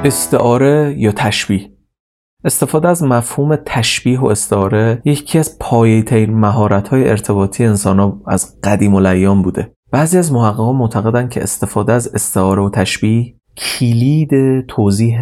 استعاره 0.04 0.94
یا 0.98 1.12
تشبیه؟ 1.12 1.72
استفاده 2.44 2.88
از 2.88 3.02
مفهوم 3.02 3.56
تشبیه 3.56 4.20
و 4.20 4.26
استعاره 4.26 5.02
یکی 5.04 5.38
از 5.38 5.58
پایه‌ترین 5.58 6.34
مهارت‌های 6.34 7.08
ارتباطی 7.08 7.64
انسان‌ها 7.64 8.20
از 8.26 8.61
قدیم 8.62 8.94
الایام 8.94 9.42
بوده. 9.42 9.72
بعضی 9.90 10.18
از 10.18 10.32
محققان 10.32 10.76
معتقدند 10.76 11.30
که 11.30 11.42
استفاده 11.42 11.92
از 11.92 12.14
استعاره 12.14 12.62
و 12.62 12.70
تشبیه 12.70 13.34
کلید 13.56 14.61
توضیح 14.66 15.20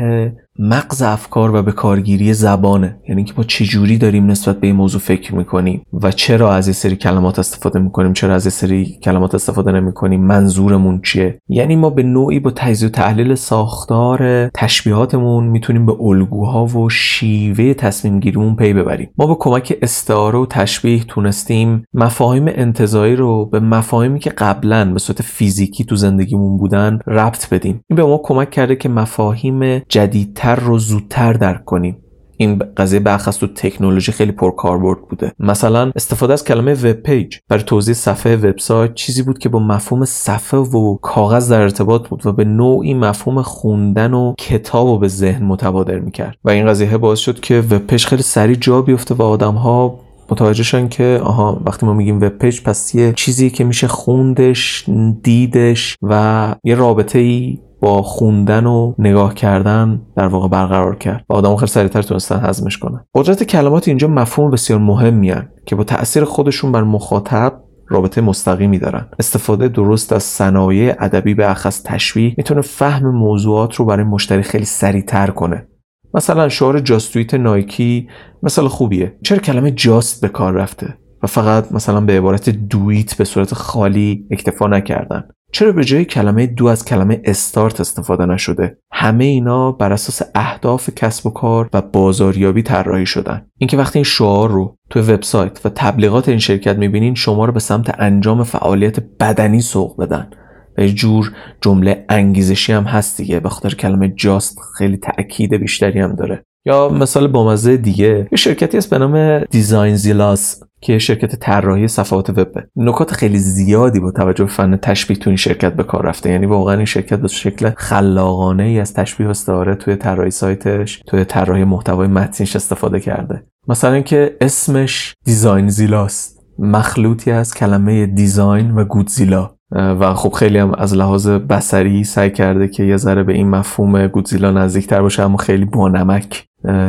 مغز 0.63 1.03
افکار 1.03 1.55
و 1.55 1.63
به 1.63 1.73
کارگیری 1.73 2.35
زبانه. 2.35 2.97
یعنی 3.09 3.25
که 3.25 3.35
ما 3.37 3.45
چجوری 3.45 3.99
داریم 3.99 4.27
نسبت 4.27 4.61
به 4.61 4.67
این 4.67 4.77
موضوع 4.77 5.01
فکر 5.01 5.35
می‌کنیم 5.35 5.83
و 5.93 6.11
چرا 6.11 6.53
از 6.55 6.69
یه 6.69 6.75
سری 6.75 6.97
کلمات 6.97 7.39
استفاده 7.39 7.79
می‌کنیم 7.79 8.13
چرا 8.13 8.35
از 8.35 8.47
یه 8.47 8.51
سری 8.51 8.99
کلمات 9.03 9.35
استفاده 9.35 9.73
نمی‌کنیم 9.73 10.21
منظورمون 10.25 11.01
چیه؟ 11.05 11.41
یعنی 11.49 11.77
ما 11.77 11.91
به 11.91 12.03
نوعی 12.03 12.41
با 12.41 12.51
تجزیه 12.51 12.89
و 12.89 12.93
تحلیل 12.93 13.35
ساختار 13.35 14.49
تشبیهاتمون 14.49 15.45
می‌تونیم 15.45 15.87
به 15.87 15.97
الگوها 16.01 16.67
و 16.67 16.91
شیوه 16.91 17.75
تصمیم 17.75 18.21
گیریمون 18.21 18.57
پی 18.57 18.73
ببریم. 18.73 19.11
ما 19.19 19.27
با 19.27 19.35
کمک 19.41 19.79
استعاره 19.83 20.39
و 20.39 20.47
تشبیه 20.47 21.05
تونستیم 21.05 21.85
مفاهیم 21.95 22.45
انتظایی 22.49 23.17
رو 23.17 23.47
به 23.47 23.61
مفاهیمی 23.61 24.19
که 24.19 24.31
قبلا 24.31 24.93
به 24.93 24.99
صورت 24.99 25.23
فیزیکی 25.23 25.85
تو 25.85 25.97
زندگیمون 25.97 26.59
بودن 26.59 26.99
ربط 27.07 27.55
بدیم. 27.55 27.81
این 27.91 27.97
به 27.97 28.05
ما 28.05 28.21
کمک 28.23 28.51
کرده 28.51 28.77
که 28.77 28.89
مفاهیم 28.89 29.79
جدیدتر 29.79 30.50
رو 30.55 30.79
زودتر 30.79 31.33
درک 31.33 31.65
کنیم. 31.65 31.97
این 32.41 32.63
قضیه 32.77 33.01
بالاخص 33.01 33.37
تو 33.37 33.47
تکنولوژی 33.47 34.13
خیلی 34.13 34.33
پرکاربرد 34.33 34.99
بوده. 35.11 35.33
مثلا 35.39 35.93
استفاده 35.97 36.33
از 36.33 36.45
کلمه 36.45 36.75
web 36.75 36.93
page 36.93 37.37
برای 37.49 37.63
توضیح 37.63 37.95
صفحه 37.95 38.37
وبسایت 38.37 38.95
چیزی 38.95 39.23
بود 39.23 39.39
که 39.39 39.49
با 39.49 39.59
مفهوم 39.59 40.05
صفحه 40.05 40.61
و 40.61 40.97
کاغذ 40.97 41.53
در 41.53 41.61
ارتباط 41.61 42.09
بود 42.09 42.27
و 42.27 42.33
به 42.33 42.45
نوعی 42.45 42.95
مفهوم 42.95 43.43
خوندن 43.43 44.15
و 44.15 44.35
کتاب 44.39 44.87
رو 44.87 44.99
به 44.99 45.09
ذهن 45.09 45.45
متبادر 45.45 45.99
می‌کرد. 45.99 46.37
و 46.45 46.51
این 46.51 46.67
قضیه 46.67 46.99
باعث 46.99 47.19
شد 47.19 47.41
که 47.41 47.61
web 47.61 47.87
page 47.87 48.05
خیلی 48.05 48.23
سریع 48.23 48.57
جا 48.57 48.83
بیفته 48.83 49.15
و 49.15 49.23
آدم 49.23 49.55
ها 49.55 50.01
متوجه 50.31 50.63
شن 50.63 50.89
که 50.89 51.21
آها 51.25 51.61
وقتی 51.67 51.87
ما 51.87 51.95
میگیم 51.95 52.17
وب 52.17 52.29
پیج 52.29 52.63
پس 52.63 52.95
یه 52.95 53.13
چیزی 53.13 53.51
که 53.51 53.65
میشه 53.65 53.89
خوندش 53.89 54.85
دیدش 55.23 55.97
و 56.03 56.55
یه 56.65 56.75
رابطه 56.75 57.19
ای 57.19 57.59
با 57.81 58.03
خوندن 58.03 58.67
و 58.67 58.95
نگاه 58.99 59.35
کردن 59.35 60.03
در 60.17 60.27
واقع 60.27 60.49
برقرار 60.49 60.97
کرد 60.97 61.25
و 61.29 61.33
آدم 61.33 61.57
خیلی 61.57 61.71
سریعتر 61.71 62.03
تونستن 62.03 62.41
هضمش 62.45 62.79
کنن. 62.79 63.05
قدرت 63.15 63.45
کلمات 63.45 63.89
اینجا 63.89 64.09
مفهوم 64.09 64.51
بسیار 64.51 64.81
مهمی 64.81 65.31
هن 65.31 65.49
که 65.67 65.77
با 65.77 65.85
تاثیر 65.85 66.25
خودشون 66.25 66.73
بر 66.73 66.83
مخاطب 66.83 67.61
رابطه 67.89 68.21
مستقیمی 68.21 68.79
دارن. 68.79 69.09
استفاده 69.19 69.69
درست 69.69 70.13
از 70.13 70.23
صنایع 70.23 70.95
ادبی 70.99 71.35
به 71.35 71.51
اخص 71.51 71.83
تشویق 71.85 72.35
می‌تونه 72.37 72.61
فهم 72.61 73.11
موضوعات 73.11 73.75
رو 73.75 73.85
برای 73.85 74.05
مشتری 74.05 74.43
خیلی 74.43 74.65
سریعتر 74.65 75.27
کنه. 75.27 75.67
مثلا 76.15 76.49
شعار 76.49 76.81
جاستویت 76.81 77.35
نایکی 77.35 78.09
مثال 78.43 78.69
خوبیه. 78.69 79.17
چرا 79.23 79.39
کلمه 79.39 79.71
جاست 79.71 80.21
به 80.21 80.29
کار 80.29 80.53
رفته 80.53 80.99
و 81.23 81.27
فقط 81.27 81.73
مثلا 81.73 82.01
به 82.01 82.19
عبارت 82.19 82.51
دویت 82.51 83.15
به 83.15 83.25
صورت 83.25 83.55
خالی 83.55 84.27
اکتفا 84.31 84.67
نکردن؟ 84.67 85.29
چرا 85.53 85.73
به 85.73 85.85
جای 85.85 86.05
کلمه 86.05 86.47
دو 86.47 86.67
از 86.67 86.85
کلمه 86.85 87.23
استارت 87.25 87.81
استفاده 87.81 88.27
نشده؟ 88.27 88.79
همه 88.93 89.25
اینا 89.25 89.73
بر 89.73 89.93
اساس 89.93 90.23
اهداف 90.35 90.91
کسب 90.97 91.27
و 91.27 91.31
کار 91.31 91.69
و 91.73 91.83
بازاریابی 91.83 92.63
طراحی 92.63 93.07
شدن. 93.07 93.47
اینکه 93.59 93.77
وقتی 93.77 93.99
این 93.99 94.05
شعار 94.05 94.51
رو 94.51 94.77
تو 94.91 95.01
وبسایت 95.01 95.67
و 95.67 95.69
تبلیغات 95.69 96.29
این 96.29 96.39
شرکت 96.39 96.77
می‌بینین 96.77 97.15
شما 97.15 97.45
رو 97.45 97.53
به 97.53 97.61
سمت 97.61 98.01
انجام 98.01 98.45
فعالیت 98.45 99.01
بدنی 99.21 99.61
سوق 99.61 100.01
بدن. 100.01 100.31
و 100.79 100.83
یه 100.83 100.93
جور 100.93 101.33
جمله 101.61 102.05
انگیزشی 102.09 102.73
هم 102.73 102.85
هست 102.85 103.17
دیگه 103.17 103.41
به 103.41 103.49
خاطر 103.49 103.75
کلمه 103.75 104.09
جاست 104.09 104.59
خیلی 104.79 104.97
تاکید 104.97 105.55
بیشتری 105.55 106.01
هم 106.01 106.15
داره. 106.15 106.45
یا 106.67 106.89
مثال 106.89 107.27
بامزه 107.27 107.77
دیگه. 107.77 108.29
یه 108.33 108.39
شرکتی 108.39 108.77
هست 108.77 108.91
به 108.91 108.99
نام 108.99 109.39
دیزاین 109.39 109.97
زیلاس 109.97 110.63
که 110.81 110.99
شرکت 110.99 111.37
طراحی 111.37 111.89
صفحات 111.89 112.31
وب. 112.31 112.53
نکات 112.77 113.13
خیلی 113.13 113.39
زیادی 113.39 114.01
با 114.01 114.11
توجه 114.11 114.45
به 114.45 114.51
فن 114.51 114.77
تشبیه 114.77 115.17
تو 115.17 115.31
این 115.31 115.37
شرکت 115.37 115.75
به 115.75 115.83
کار 115.83 116.07
رفته. 116.07 116.31
یعنی 116.31 116.47
واقعا 116.47 116.75
این 116.77 116.85
شرکت 116.85 117.19
به 117.19 117.29
شکل 117.29 117.71
خلاقانه 117.77 118.63
ای 118.63 118.81
از 118.81 118.95
تشبیه 118.95 119.27
و 119.27 119.31
استعاره 119.31 119.75
توی 119.75 119.97
طراحی 119.97 120.31
سایتش 120.31 121.03
توی 121.07 121.25
طراحی 121.25 121.65
محتوای 121.65 122.09
متنش 122.09 122.57
استفاده 122.57 123.01
کرده. 123.01 123.43
مثلا 123.69 123.93
اینکه 123.93 124.37
اسمش 124.41 125.15
دیزاین 125.25 125.69
زیلاست 125.69 126.41
مخلوطی 126.59 127.31
از 127.31 127.55
کلمه 127.55 128.07
دیزاین 128.07 128.71
و 128.71 128.85
گودزیلا. 128.85 129.51
و 129.73 130.15
خب 130.15 130.33
خیلی 130.33 130.59
هم 130.59 130.75
از 130.75 130.95
لحاظ 130.95 131.29
بسری 131.29 132.05
سعی 132.05 132.31
کرده 132.31 132.69
که 132.69 132.83
یه 132.83 132.97
ذره 132.97 133.23
به 133.23 133.33
این 133.33 133.49
مفهوم 133.49 134.07
گودزیلا 134.07 134.51
نزدیکتر 134.51 135.03
باشه 135.03 135.23
اما 135.23 135.37
خیلی 135.37 135.65
بانمک 135.65 136.47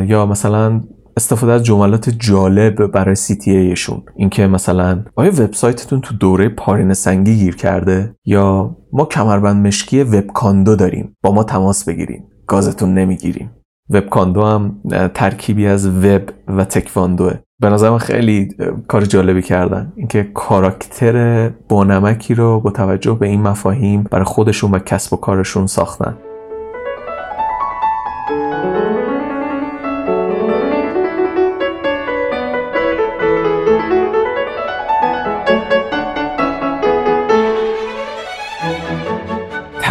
یا 0.08 0.26
مثلا 0.26 0.82
استفاده 1.18 1.52
از 1.52 1.64
جملات 1.64 2.10
جالب 2.10 2.88
برای 2.88 3.16
سی 3.16 3.36
تی 3.36 3.52
ایشون 3.52 4.04
اینکه 4.16 4.48
مثلا 4.48 5.04
آیا 5.16 5.32
وبسایتتون 5.32 6.02
تو 6.02 6.16
دوره 6.16 6.50
پارین 6.50 6.94
سنگی 6.94 7.38
گیر 7.38 7.56
کرده؟ 7.56 8.16
یا 8.26 8.78
ما 8.94 9.06
کمربند 9.06 9.68
مشکی 9.68 10.04
وب 10.04 10.28
کاندو 10.28 10.76
داریم 10.76 11.18
با 11.22 11.32
ما 11.32 11.44
تماس 11.44 11.86
بگیریم 11.86 12.24
گازتون 12.48 12.94
نمی‌گیریم. 12.94 13.52
وب 13.90 14.10
کاندو 14.10 14.44
هم 14.46 14.82
ترکیبی 15.14 15.68
از 15.68 15.88
وب 15.88 16.22
و 16.48 16.66
تکواندوه. 16.66 17.34
به 17.60 17.70
نظر 17.70 17.98
خیلی 17.98 18.50
کار 18.88 19.06
جالبی 19.06 19.42
کردن. 19.42 19.94
اینکه 19.96 20.24
کاراکتر 20.34 21.50
بانمکی 21.50 22.34
رو 22.34 22.60
با 22.60 22.72
توجه 22.72 23.14
به 23.14 23.28
این 23.28 23.42
مفاهیم 23.42 24.04
برای 24.12 24.26
خودشون 24.26 24.72
و 24.72 24.80
کسب 24.80 25.14
و 25.14 25.18
کارشون 25.18 25.68
ساختن. 25.68 26.18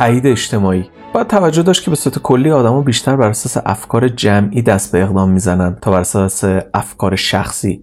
تایید 0.00 0.26
اجتماعی. 0.26 0.90
باید 1.14 1.26
توجه 1.26 1.62
داشت 1.62 1.85
که 1.85 1.90
به 1.90 1.97
صورت 1.97 2.19
کلی 2.19 2.50
آدما 2.50 2.83
بیشتر 2.83 3.16
بر 3.16 3.28
اساس 3.28 3.62
افکار 3.66 4.09
جمعی 4.09 4.62
دست 4.62 4.92
به 4.92 5.02
اقدام 5.02 5.30
می‌زنن 5.30 5.78
تا 5.83 5.90
بر 5.90 6.00
اساس 6.00 6.45
افکار 6.75 7.16
شخصی. 7.16 7.83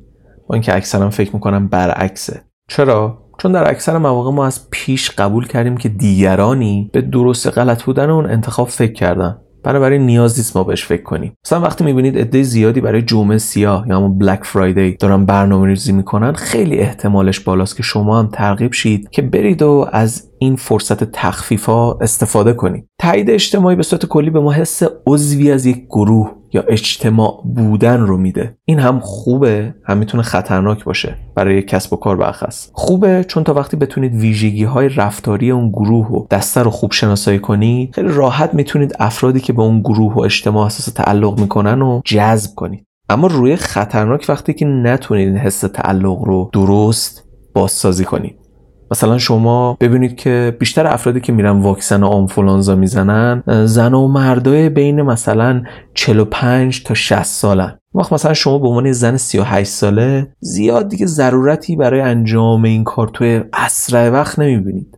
با 0.49 0.55
اینکه 0.55 0.75
اکثرا 0.75 1.09
فکر 1.09 1.33
می‌کنم 1.33 1.67
برعکسه. 1.67 2.41
چرا؟ 2.69 3.17
چون 3.37 3.51
در 3.51 3.71
اکثر 3.71 3.97
مواقع 3.97 4.31
ما 4.31 4.45
از 4.45 4.69
پیش 4.71 5.11
قبول 5.11 5.47
کردیم 5.47 5.77
که 5.77 5.89
دیگرانی 5.89 6.89
به 6.93 7.01
درست 7.01 7.47
غلط 7.47 7.83
بودن 7.83 8.09
اون 8.09 8.25
انتخاب 8.25 8.67
فکر 8.67 8.93
کردن. 8.93 9.37
برای 9.73 9.99
نیاز 9.99 10.37
نیست 10.37 10.57
ما 10.57 10.63
بهش 10.63 10.85
فکر 10.85 11.03
کنیم. 11.03 11.33
مثلا 11.45 11.61
وقتی 11.61 11.83
می‌بینید 11.83 12.17
عده 12.17 12.43
زیادی 12.43 12.81
برای 12.81 13.01
جمعه 13.01 13.37
سیاه 13.37 13.85
یا 13.87 13.97
همون 13.97 14.17
بلک 14.17 14.43
فرایدی 14.43 14.95
دارن 14.95 15.25
برنامه 15.25 15.67
ریزی 15.67 15.91
می‌کنن 15.91 16.33
خیلی 16.33 16.77
احتمالش 16.79 17.39
بالاست 17.39 17.77
که 17.77 17.83
شما 17.83 18.19
هم 18.19 18.29
ترغیب 18.33 18.73
شید 18.73 19.09
که 19.09 19.21
برید 19.21 19.61
و 19.61 19.87
از 19.91 20.29
این 20.39 20.55
فرصت 20.55 21.03
تخفیف 21.03 21.65
ها 21.65 21.97
استفاده 22.01 22.53
کنید. 22.53 22.87
تایید 23.01 23.29
اجتماعی 23.29 23.75
به 23.75 23.83
صورت 23.83 24.05
کلی 24.05 24.29
به 24.29 24.39
ما 24.39 24.51
حس 24.51 24.83
عضوی 25.07 25.51
از 25.51 25.65
یک 25.65 25.85
گروه 25.85 26.31
یا 26.57 26.63
اجتماع 26.67 27.43
بودن 27.55 28.01
رو 28.01 28.17
میده. 28.17 28.57
این 28.65 28.79
هم 28.79 28.99
خوبه 28.99 29.75
هم 29.85 29.97
می‌تونه 29.97 30.23
خطرناک 30.23 30.83
باشه 30.83 31.15
برای 31.35 31.61
کسب 31.61 31.93
و 31.93 31.95
کار 31.95 32.17
برخص 32.17 32.69
خوبه 32.73 33.25
چون 33.27 33.43
تا 33.43 33.53
وقتی 33.53 33.77
بتونید 33.77 34.15
ویژگی 34.15 34.63
های 34.63 34.89
رفتاری 34.89 35.51
اون 35.51 35.69
گروه 35.69 36.07
و 36.07 36.25
دسته 36.31 36.63
رو 36.63 36.71
خوب 36.71 36.91
شناسایی 36.91 37.39
کنید 37.39 37.95
خیلی 37.95 38.07
راحت 38.07 38.53
می‌تونید 38.53 38.95
افرادی 38.99 39.39
که 39.39 39.53
به 39.53 39.61
اون 39.61 39.79
گروه 39.79 40.13
و 40.13 40.19
اجتماع 40.19 40.65
اساس 40.65 40.93
تعلق 40.93 41.39
می‌کنن 41.39 41.81
و 41.81 42.01
جذب 42.05 42.55
کنید. 42.55 42.83
اما 43.09 43.27
روی 43.27 43.55
خطرناک 43.55 44.25
وقتی 44.29 44.53
که 44.53 44.65
نتونید 44.65 45.27
این 45.27 45.37
حس 45.37 45.59
تعلق 45.59 46.23
رو 46.23 46.49
درست 46.53 47.23
بازسازی 47.53 48.05
کنید. 48.05 48.46
مثلا 48.91 49.17
شما 49.17 49.77
ببینید 49.79 50.15
که 50.15 50.57
بیشتر 50.59 50.87
افرادی 50.87 51.19
که 51.19 51.33
میرن 51.33 51.59
واکسن 51.61 52.03
آنفولانزا 52.03 52.75
می‌زنن 52.75 53.43
زن 53.65 53.93
و 53.93 54.07
مردای 54.07 54.69
بین 54.69 55.01
مثلا 55.01 55.63
45 55.93 56.83
تا 56.83 56.93
60 56.93 57.23
سالن. 57.23 57.77
وقت 57.93 58.13
مثلا 58.13 58.33
شما 58.33 58.59
به 58.59 58.67
عنوان 58.67 58.91
زن 58.91 59.17
38 59.17 59.69
ساله 59.69 60.27
زیاد 60.39 60.89
دیگه 60.89 61.05
ضرورتی 61.05 61.75
برای 61.75 62.01
انجام 62.01 62.63
این 62.63 62.83
کار 62.83 63.07
توی 63.07 63.43
اسرع 63.53 64.09
وقت 64.09 64.39
نمی‌بینید. 64.39 64.96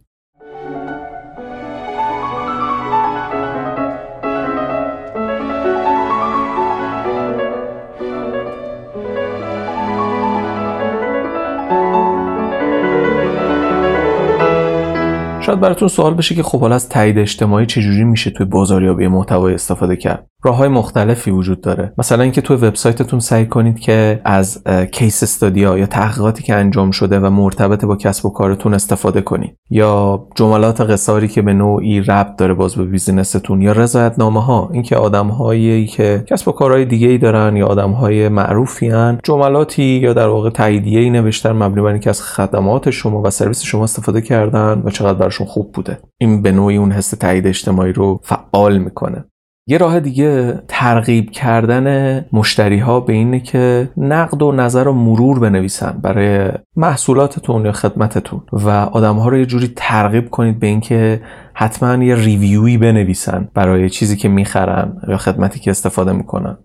شاید 15.50 15.62
براتون 15.62 15.88
سوال 15.88 16.14
بشه 16.14 16.36
که 16.36 16.44
خب 16.44 16.60
حالا 16.62 16.76
از 16.76 16.90
تایید 16.90 17.18
اجتماعی 17.18 17.66
چجوری 17.66 18.04
میشه 18.04 18.30
توی 18.30 18.46
بازاریابی 18.46 19.08
محتوای 19.08 19.54
استفاده 19.54 19.96
کرد. 19.96 20.29
راه 20.44 20.56
های 20.56 20.70
مختلفی 20.70 21.32
وجود 21.32 21.62
داره. 21.62 21.94
مثلا 21.98 22.24
اینکه 22.24 22.42
توی 22.42 22.58
وبسایتتون 22.58 23.20
سعی 23.20 23.46
کنید 23.46 23.80
که 23.80 24.22
از 24.26 24.64
کیس 24.92 25.24
استادیا 25.24 25.78
یا 25.78 25.86
تحقیقاتی 25.86 26.44
که 26.44 26.56
انجام 26.56 26.92
شده 26.92 27.20
و 27.20 27.30
مرتبط 27.30 27.86
با 27.86 27.96
کسب 27.96 28.26
و 28.26 28.30
کارتون 28.30 28.74
استفاده 28.74 29.22
کنید. 29.22 29.56
یا 29.70 30.28
جملات 30.36 30.82
قصاری 30.82 31.28
که 31.28 31.42
به 31.42 31.54
نوعی 31.54 32.02
ربط 32.02 32.36
داره 32.36 32.54
باز 32.54 32.76
به 32.76 32.86
بیزینستون 32.86 33.62
یا 33.62 33.72
رضایت 33.72 34.20
نامه 34.20 34.44
ها 34.44 34.70
اینکه 34.74 34.96
آدم 34.96 35.28
هایی 35.28 35.88
که 35.88 36.24
کسب 36.28 36.48
و 36.48 36.52
کارهای 36.52 36.86
دیگه 36.86 37.08
ای 37.08 37.18
دارن 37.18 37.56
یا 37.56 37.68
آدم 37.68 37.92
های 37.92 38.30
معروفی 38.30 38.90
هن 38.90 39.20
جملاتی 39.24 39.84
یا 39.84 40.14
در 40.14 40.28
واقع 40.28 40.50
تاییدیه 40.50 41.00
ای 41.00 41.10
نوشتن 41.10 41.52
مبنی 41.52 41.82
بر 41.82 41.92
اینکه 41.92 42.10
از 42.10 42.22
خدمات 42.22 42.90
شما 42.90 43.22
و 43.22 43.30
سرویس 43.30 43.64
شما 43.64 43.84
استفاده 43.84 44.22
کردن 44.22 44.82
و 44.86 44.90
چقدر 44.90 45.18
براشون 45.18 45.48
خوب 45.48 45.72
بوده. 45.72 46.00
این 46.18 46.42
به 46.42 46.52
نوعی 46.52 46.78
اون 46.78 46.92
حس 46.92 47.10
تایید 47.10 47.48
اجتماعی 47.48 47.94
رو 47.94 48.20
فعال 48.24 48.78
می‌کنه. 48.78 49.26
یه 49.70 49.78
راه 49.78 50.00
دیگه 50.00 50.62
ترغیب 50.68 51.32
کردن 51.32 52.26
مشتری 52.34 52.80
ها 52.80 53.00
به 53.00 53.14
اینه 53.14 53.40
که 53.40 53.90
نقد 53.98 54.42
و 54.42 54.52
نظر 54.52 54.88
و 54.88 54.94
مرور 54.94 55.40
بنویسن 55.40 56.00
برای 56.02 56.52
محصولاتتون 56.76 57.66
یا 57.66 57.72
خدمتتون 57.72 58.42
و 58.52 58.70
آدم 58.70 59.16
ها 59.16 59.30
رو 59.30 59.38
یه 59.38 59.46
جوری 59.46 59.74
ترغیب 59.76 60.30
کنید 60.30 60.60
به 60.60 60.68
اینکه 60.68 61.22
حتما 61.60 62.04
یه 62.04 62.16
review 62.16 62.69
ی 62.69 62.78
بنویسن 62.78 63.48
برای 63.54 63.90
چیزی 63.90 64.18
که 64.18 64.30
می‌خرن 64.30 64.94
یا 65.08 65.18
خدمتی 65.18 65.60
که 65.60 65.72
استفاده 65.72 66.14
می‌کنن. 66.14 66.58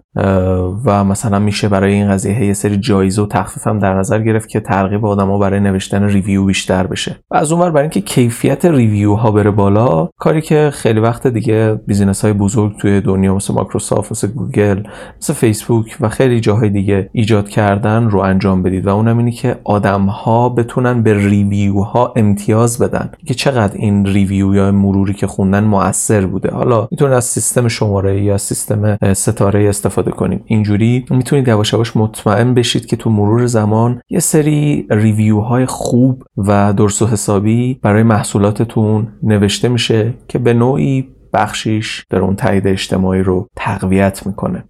و 0.85 1.05
مثلا 1.05 1.39
میشه 1.39 1.69
برای 1.69 1.93
این 1.93 2.09
قضیه 2.09 2.45
یه 2.45 2.53
سری 2.53 2.77
جایزه 2.77 3.23
و 3.23 3.27
تخفیف 3.27 3.67
هم 3.67 3.79
در 3.79 3.95
نظر 3.95 4.23
گرفت 4.23 4.49
که 4.49 4.61
ترغیب 4.61 5.07
آدما 5.07 5.39
برای 5.39 5.61
نوشتن 5.61 6.03
review 6.03 6.45
بیشتر 6.45 6.87
بشه. 6.87 7.17
و 7.31 7.37
از 7.37 7.53
اونور 7.53 7.71
برای 7.71 7.83
اینکه 7.83 8.01
کیفیت 8.01 8.65
review 8.65 9.15
ها 9.15 9.31
بره 9.31 9.51
بالا 9.51 10.09
کاری 10.19 10.41
که 10.41 10.71
خیلی 10.73 11.01
وقت 11.01 11.27
دیگه 11.27 11.81
business 11.87 12.25
های 12.25 12.33
بزرگ 12.33 12.77
توی 12.79 13.01
دنیا 13.01 13.35
مثل 13.35 13.55
مایکروسافت 13.55 14.13
مثل 14.13 14.29
گوگل 14.29 14.83
مثل 15.19 15.33
فیسبوک 15.33 15.97
و 16.01 16.09
خیلی 16.09 16.41
جاهای 16.41 16.71
دیگه 16.71 17.11
ایجاد 17.13 17.49
کردن 17.49 18.11
رو 18.11 18.21
انجام 18.21 18.63
بدید. 18.63 18.87
و 18.87 18.89
اونم 18.89 19.19
اینه 19.19 19.31
که 19.31 19.57
آدم 19.65 20.07
ها 20.07 20.49
بتونن 20.49 21.03
به 21.03 21.15
review 21.15 21.81
ها 21.81 22.13
امتیاز 22.17 22.79
بدن. 22.79 23.11
که 23.27 23.35
چقدر 23.35 23.77
این 23.77 24.07
review 24.07 24.55
یا 24.55 24.69
مروری 24.85 25.15
که 25.15 25.27
خوندن 25.27 25.65
موثر 25.65 26.27
بوده. 26.27 26.51
حالا 26.51 26.89
می‌تونید 26.91 27.15
از 27.15 27.25
سیستم 27.25 27.69
شماره 27.69 28.23
یا 28.23 28.39
سیستم 28.39 28.99
ستاره 29.15 29.69
استفاده 29.69 30.11
کنید. 30.11 30.43
اینجوری 30.47 31.05
می‌تونید 31.11 31.49
یواش 31.49 31.73
یواش 31.73 31.97
مطمئن 31.97 32.55
بشید 32.55 32.87
که 32.87 32.97
تو 32.97 33.11
مرور 33.11 33.47
زمان 33.47 34.01
یه 34.11 34.21
سری 34.21 34.87
review 34.91 35.41
های 35.41 35.67
خوب 35.67 36.23
و 36.37 36.73
درست 36.73 37.03
و 37.03 37.07
حسابی 37.07 37.81
برای 37.83 38.03
محصولاتتون 38.03 39.09
نوشته 39.23 39.69
میشه 39.69 40.15
که 40.29 40.39
به 40.39 40.55
نوعی 40.55 41.09
بخشیش 41.33 42.05
در 42.11 42.19
اون 42.19 42.37
تایید 42.37 42.67
اجتماعی 42.67 43.23
رو 43.23 43.49
تقویت 43.57 44.27
می‌کنه. 44.27 44.65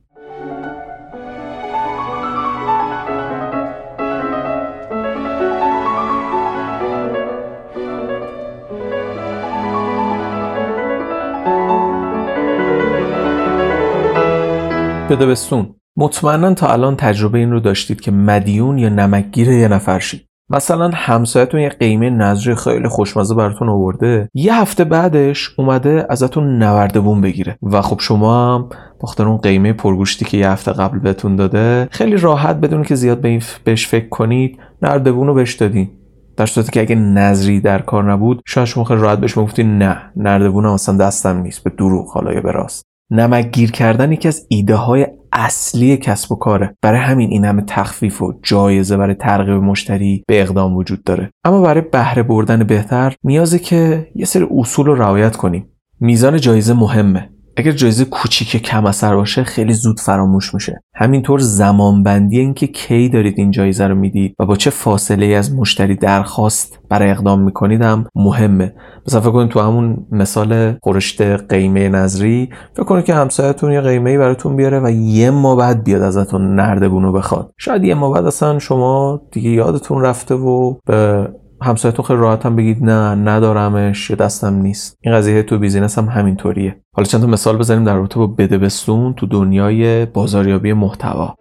بدبستون 15.11 15.75
مطمئنا 15.97 16.55
تا 16.55 16.73
الان 16.73 16.97
تجربه 16.97 17.39
این 17.39 17.51
رو 17.51 17.61
داشتید 17.61 18.01
که 18.01 18.11
مدیون 18.11 18.79
یا 18.79 18.89
نمکگیر 18.89 19.49
یه 19.49 19.69
نفر 19.69 19.99
شید. 19.99 20.27
مثلا 20.51 20.91
همسایتون 20.95 21.61
یه 21.61 21.69
قیمه 21.69 22.11
نظری 22.11 22.55
خیلی 22.55 22.89
خوشمزه 22.89 23.35
براتون 23.35 23.69
آورده. 23.69 24.29
یه 24.35 24.55
هفته 24.61 24.85
بعدش 24.85 25.51
اومده 25.59 26.07
ازتون 26.11 26.59
نوردبون 26.59 27.21
بگیره. 27.21 27.59
و 27.63 27.83
خب 27.83 28.01
شما 28.01 28.55
هم 28.55 28.69
بخاطر 29.03 29.29
اون 29.29 29.37
قیمه 29.37 29.73
پرگوشتی 29.73 30.25
که 30.25 30.37
یه 30.37 30.51
هفته 30.51 30.73
قبل 30.73 30.99
بهتون 30.99 31.37
داده 31.37 31.89
خیلی 31.91 32.17
راحت 32.17 32.57
بدون 32.57 32.83
که 32.83 32.95
زیاد 32.95 33.21
به 33.21 33.29
این 33.29 33.43
بهش 33.65 33.87
فکر 33.87 34.09
کنید 34.09 34.59
نردبون 34.83 35.27
رو 35.27 35.35
بهش 35.35 35.55
دادین. 35.55 35.91
در 36.37 36.47
صورتی 36.47 36.73
که 36.73 36.81
اگه 36.81 36.95
نظری 36.95 37.61
در 37.61 37.83
کار 37.83 38.13
نبود 38.13 38.43
شاید 38.47 38.67
شما 38.67 38.85
خیلی 38.85 39.01
راحت 39.01 39.19
بهش 39.19 39.37
می‌گفتین 39.37 39.79
نه 39.79 40.13
نردبون 40.17 40.67
اصلا 40.67 40.97
دستم 40.97 41.37
نیست 41.37 41.65
به 41.65 41.71
دروغ 41.71 42.09
حالا 42.09 42.33
یا 42.33 42.41
به 42.41 42.51
راست. 42.51 42.94
نمک 43.11 43.51
گیر 43.51 43.71
کردن 43.71 44.13
یکی 44.13 44.29
از 44.29 44.47
ایده 44.49 44.75
های 44.75 45.07
اصلی 45.33 45.97
کسب 45.97 46.33
و 46.33 46.37
کاره. 46.37 46.77
برای 46.83 47.01
همین 47.01 47.31
این 47.31 47.45
همه 47.45 47.63
تخفیف 47.67 48.23
و 48.23 48.35
جایزه 48.43 48.97
برای 48.97 49.15
ترغیب 49.15 49.55
مشتری 49.55 50.25
به 50.29 50.43
اقدام 50.43 50.77
وجود 50.77 51.05
داره. 51.05 51.31
اما 51.45 51.61
برای 51.61 51.81
بهره 51.81 52.23
بردن 52.23 52.65
بهتر 52.65 53.17
نیازه 53.25 53.59
که 53.59 54.09
یه 54.15 54.25
سری 54.25 54.47
اصول 54.59 54.87
رو 54.87 54.95
رعایت 54.95 55.37
کنیم. 55.37 55.69
میزان 56.01 56.37
جایزه 56.37 56.73
مهمه. 56.73 57.31
اگر 57.57 57.73
جایزه 57.73 58.05
کوچیک 58.05 58.57
کم 58.57 58.87
اثر 58.87 59.15
باشه 59.17 59.45
خیلی 59.45 59.73
زود 59.73 60.01
فراموش 60.01 60.55
میشه. 60.55 60.81
همینطور 60.95 61.39
زمان 61.41 62.03
بندی 62.03 62.39
اینکه 62.39 62.67
کی 62.67 63.09
دارید 63.09 63.35
این 63.37 63.51
جایزه 63.51 63.87
رو 63.87 63.95
می‌دید 63.95 64.35
و 64.39 64.47
با 64.47 64.57
چه 64.57 64.71
فاصله 64.71 65.27
ای 65.27 65.35
از 65.35 65.55
مشتری 65.55 65.95
درخواست 65.95 66.79
برای 66.89 67.11
اقدام 67.11 67.41
می‌کنید 67.41 67.83
هم 67.83 68.07
مهمه. 68.15 68.75
مثلا 69.07 69.21
فکر 69.21 69.31
کنید 69.31 69.51
تو 69.51 69.61
همون 69.61 70.07
مثال 70.11 70.75
خورشت 70.83 71.23
قیمه 71.23 71.89
نظری 71.89 72.49
فکر 72.73 72.85
کنید 72.85 73.05
که 73.05 73.15
همسایتون 73.15 73.73
یه 73.73 73.81
قیمه 73.81 74.19
براتون 74.19 74.57
بیاره 74.57 74.81
و 74.81 74.91
یه 74.91 75.31
ما 75.31 75.57
بعد 75.57 75.85
بیاد 75.85 76.03
ازتون 76.03 76.55
نردبونو 76.55 77.13
بخواد. 77.13 77.53
شاید 77.59 77.85
یه 77.85 77.95
ما 77.95 78.11
بعد 78.11 78.27
اصلا 78.27 78.59
شما 78.59 79.21
دیگه 79.33 79.51
یادتون 79.51 80.03
رفته 80.03 80.35
و 80.35 80.75
به 80.87 81.29
همسایتون 81.63 82.05
خیلی 82.05 82.19
راحت 82.19 82.47
هم 82.47 82.57
بگید 82.57 82.85
نه 82.85 83.15
ندارمش 83.15 84.11
دستم 84.11 84.55
نیست. 84.55 84.99
این 85.01 85.15
قضیه 85.15 85.43
تو 85.43 85.59
بیزینس 85.59 85.99
هم 85.99 86.05
همینطوریه. 86.05 86.77
حالا 86.93 87.07
چند 87.07 87.21
تا 87.21 87.27
مثال 87.27 87.57
بزنیم 87.57 87.85
در 87.85 87.95
رابطه 87.95 88.19
با 88.19 88.27
بده 88.27 88.59
بستون 88.59 89.15
تو 89.15 89.27
دنیای 89.27 90.07
بازاریابی 90.07 90.73
محتوا. 90.73 91.35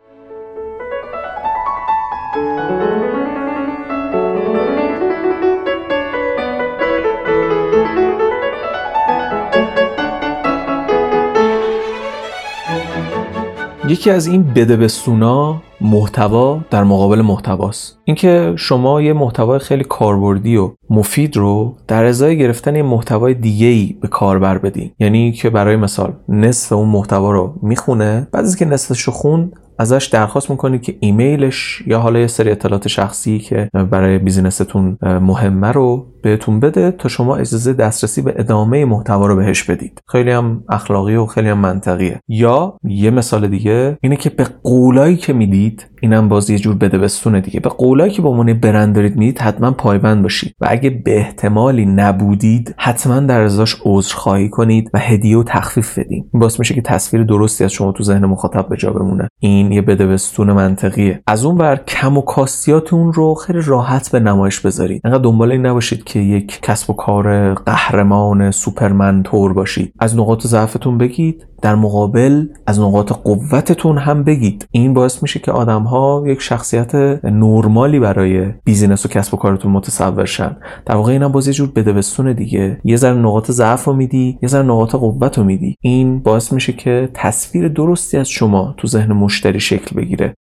یکی 13.88 14.10
از 14.10 14.28
این 14.28 14.44
بدبستونا 14.44 15.62
محتوا 15.84 16.62
در 16.70 16.84
مقابل 16.84 17.22
محتواست. 17.22 18.00
اینکه 18.04 18.54
شما 18.58 19.02
یه 19.02 19.14
محتوای 19.14 19.60
خیلی 19.60 19.84
کاربردی 19.84 20.58
و 20.58 20.72
مفید 20.90 21.38
رو 21.38 21.76
در 21.88 22.04
ازای 22.04 22.38
گرفتن 22.38 22.76
یه 22.76 22.84
محتوای 22.84 23.34
دیگه 23.34 23.68
ای 23.68 23.96
به 24.02 24.08
کاربر 24.08 24.58
بدین. 24.58 24.92
یعنی 25.00 25.32
که 25.32 25.50
برای 25.50 25.76
مثال 25.76 26.14
نصف 26.30 26.72
اون 26.74 26.90
محتوا 26.90 27.32
رو 27.32 27.54
می‌خونه 27.62 28.28
بعد 28.32 28.46
از 28.46 28.56
که 28.56 28.66
نصفش 28.66 29.02
رو 29.02 29.14
خوند 29.14 29.54
ازش 29.80 30.10
درخواست 30.12 30.50
می‌کنید 30.50 30.82
که 30.82 30.96
ایمیلش 31.00 31.84
یا 31.88 32.00
حالا 32.00 32.20
یه 32.20 32.28
سری 32.28 32.52
اطلاعات 32.52 32.88
شخصی 32.88 33.40
که 33.40 33.70
برای 33.92 34.18
بیزینستون 34.18 34.98
مهمه 35.02 35.72
رو 35.72 36.08
بهتون 36.24 36.60
بده 36.60 36.92
تا 36.92 37.10
شما 37.10 37.36
اجازه 37.36 37.74
دسترسی 37.74 38.22
به 38.22 38.34
ادامه 38.38 38.86
محتوا 38.86 39.26
رو 39.28 39.36
بهش 39.36 39.64
بدید. 39.64 40.02
خیلی 40.08 40.32
هم 40.32 40.64
اخلاقی 40.70 41.16
و 41.16 41.26
خیلی 41.26 41.50
هم 41.50 41.58
منطقیه. 41.58 42.20
یا 42.28 42.78
یه 42.84 43.10
مثال 43.10 43.48
دیگه 43.48 43.98
اینه 44.02 44.16
که 44.16 44.30
به 44.30 44.48
قولایی 44.64 45.18
که 45.18 45.34
می‌دید 45.34 45.73
need 45.74 45.93
اینم 46.04 46.30
باز 46.30 46.50
یه 46.50 46.60
جور 46.60 46.76
بده 46.76 46.98
بستونه 46.98 47.42
دیگه. 47.42 47.60
به 47.60 47.70
قولایی 47.70 48.12
که 48.12 48.22
با 48.22 48.30
عنوان 48.30 48.54
برند 48.54 48.96
دارید 48.96 49.16
می‌دید 49.16 49.40
حتما 49.40 49.72
پایبند 49.72 50.24
باشید. 50.24 50.56
و 50.62 50.68
اگه 50.70 50.90
به 50.90 51.18
احتمالی 51.18 51.86
نبودید 51.86 52.76
حتما 52.78 53.20
در 53.20 53.42
ازاش 53.42 53.76
عذرخواهی 53.86 54.50
کنید 54.50 54.90
و 54.94 55.00
هدیه 55.00 55.38
و 55.38 55.44
تخفیف 55.44 56.00
بدین. 56.00 56.30
این 56.34 56.40
باعث 56.40 56.60
میشه 56.60 56.74
که 56.74 56.82
تصویر 56.82 57.24
درستی 57.24 57.64
از 57.64 57.72
شما 57.72 57.92
تو 57.92 58.04
ذهن 58.04 58.26
مخاطب 58.26 58.70
به 58.70 58.78
جا 58.78 58.94
بمونه. 58.94 59.28
این 59.40 59.72
یه 59.72 59.82
بده 59.82 60.08
بستون 60.08 60.52
منطقیه. 60.52 61.24
از 61.28 61.46
اون 61.46 61.58
بر 61.58 61.76
کم 61.76 62.18
و 62.18 62.22
کاستیاتون 62.22 63.14
رو 63.14 63.34
خیلی 63.34 63.62
راحت 63.62 64.12
به 64.12 64.20
نمایش 64.20 64.60
بذارید. 64.60 65.02
انقدر 65.06 65.24
دنبال 65.24 65.52
این 65.52 65.66
نباشید 65.66 66.04
که 66.04 66.20
یک 66.20 66.60
کسب 66.62 66.90
و 66.90 66.94
کار 66.94 67.54
قهرمان 67.54 68.52
سوپرمن 68.52 69.24
تور 69.24 69.54
باشید. 69.54 69.94
از 70.00 70.18
نقاط 70.18 70.48
ضعفتون 70.48 70.98
بگید 70.98 71.48
در 71.62 71.76
مقابل 71.76 72.48
از 72.68 72.80
نقاط 72.80 73.12
قوتتون 73.12 73.98
هم 73.98 74.24
بگید. 74.24 74.68
این 74.72 74.94
باعث 74.94 75.22
میشه 75.24 75.40
که 75.40 75.52
آدم 75.52 75.84
ها 75.94 76.24
یک 76.28 76.42
شخصیت 76.42 76.96
نرمالی 77.24 78.00
برای 78.00 78.46
بیزینس 78.66 79.06
و 79.06 79.10
کسب 79.10 79.34
و 79.34 79.38
کارتون 79.38 79.72
متصور 79.72 80.26
شن. 80.26 80.58
در 80.86 80.96
واقع 80.96 81.12
اینم 81.12 81.32
باز 81.32 81.48
یه 81.48 81.54
جور 81.54 81.72
بدبستون 81.76 82.34
دیگه. 82.34 82.80
یه 82.84 82.98
ذره 82.98 83.18
نقاط 83.18 83.52
ضعف 83.52 83.86
رو 83.86 83.94
میدی 83.94 84.40
یه 84.42 84.50
ذره 84.50 84.64
نقاط 84.64 84.96
قوت 84.96 85.38
رو 85.38 85.44
میدی. 85.44 85.76
این 85.82 86.20
باعث 86.20 86.54
میشه 86.54 86.74
که 86.74 87.10
تصویر 87.14 87.68
درستی 87.68 88.18
از 88.18 88.30
شما 88.30 88.74
تو 88.78 88.88
ذهن 88.88 89.14
مشتری 89.14 89.60
شکل 89.60 89.96
بگیره. 89.96 90.36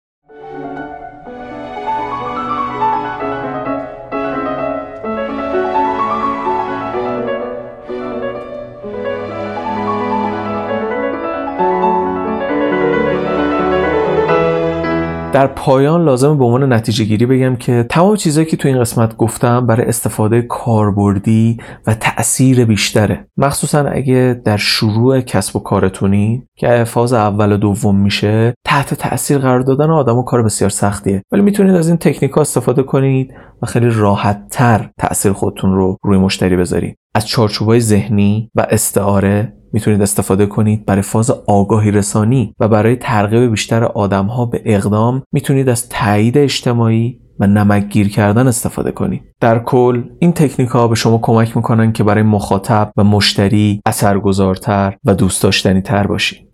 در 15.34 15.48
پایان 15.48 16.06
لازم 16.06 16.38
به 16.38 16.46
عنوان 16.46 16.74
نتیجه 16.74 17.06
گیری 17.06 17.26
بگم 17.26 17.56
که 17.56 17.86
تمام 17.89 18.15
چیزهایی 18.15 18.50
که 18.50 18.58
تو 18.58 18.67
این 18.67 18.80
قسمت 18.80 19.17
گفتم 19.17 19.67
برای 19.67 19.88
استفاده 19.88 20.41
کاربردی 20.41 21.58
و 21.88 21.93
تاثیر 21.93 22.65
بیشتره. 22.65 23.28
مخصوصا 23.38 23.80
اگه 23.80 24.41
در 24.46 24.58
شروع 24.58 25.22
کسب 25.22 25.56
و 25.56 25.60
کارتونی 25.60 26.43
که 26.58 26.84
فاز 26.84 27.13
اول 27.13 27.52
و 27.52 27.58
دوم 27.58 28.00
میشه 28.00 28.54
تحت 28.65 28.93
تاثیر 28.93 29.38
قرار 29.38 29.60
دادن 29.60 29.89
آدم 29.89 30.17
و 30.17 30.24
کار 30.24 30.43
بسیار 30.43 30.69
سختیه. 30.69 31.22
ولی 31.32 31.41
می‌تونید 31.41 31.76
از 31.76 31.88
این 31.88 31.98
تکنیک 31.98 32.32
ها 32.32 32.41
استفاده 32.41 32.84
کنید 32.84 33.34
و 33.62 33.65
خیلی 33.65 33.89
راحت 33.89 34.48
تر 34.52 34.89
تاثیر 35.00 35.32
خودتون 35.32 35.74
رو 35.76 35.98
روی 36.04 36.17
مشتری 36.17 36.58
بذارید. 36.58 36.96
از 37.15 37.28
چارچوبای 37.28 37.80
ذهنی 37.80 38.50
و 38.56 38.65
استعاره 38.69 39.54
می‌تونید 39.74 40.02
استفاده 40.02 40.46
کنید. 40.46 40.86
برای 40.86 41.02
فاز 41.02 41.32
آگاهی 41.48 41.92
رسانی 41.92 42.56
و 42.60 42.68
برای 42.68 42.96
ترغیب 42.96 43.52
بیشتر 43.52 43.84
آدم 43.84 44.26
ها 44.26 44.46
به 44.46 44.62
اقدام 44.66 45.24
می‌تونید 45.32 45.70
از 45.70 45.90
تایید 45.90 46.38
اجتماعی 46.38 47.20
و 47.40 47.48
نمکگیر 47.48 48.10
کردن 48.10 48.48
استفاده 48.48 48.92
کنید. 48.92 49.24
در 49.40 49.60
کل 49.60 50.04
این 50.20 50.32
تکنیک 50.32 50.70
ها 50.70 50.88
به 50.88 50.96
شما 50.96 51.20
کمک 51.22 51.58
می‌کنن 51.58 51.92
که 51.92 52.04
برای 52.04 52.24
مخاطب 52.24 52.92
و 52.98 53.04
مشتری 53.04 53.82
اثرگذارتر 53.86 54.98
و 55.06 55.16
دوست 55.16 55.44
داشتنی 55.44 55.82
تر 55.82 56.08
باشید. 56.08 56.53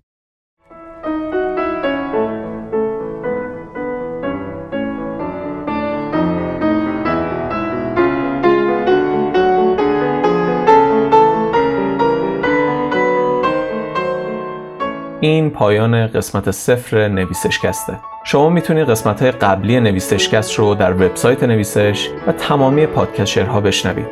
این 15.21 15.49
پایان 15.49 16.07
قسمت 16.07 16.51
صفر 16.51 17.07
نویسشکسته. 17.07 17.93
شما 18.23 18.49
می‌تونید 18.49 18.89
قسمت 18.89 19.21
های 19.21 19.31
قبلی 19.31 19.79
نویسشکست 19.79 20.53
رو 20.53 20.75
در 20.75 20.93
وبسایت 20.93 21.43
نویسش 21.43 22.09
و 22.27 22.31
تمامی 22.31 22.85
پادکچرها 22.85 23.61
بشنوید. 23.61 24.05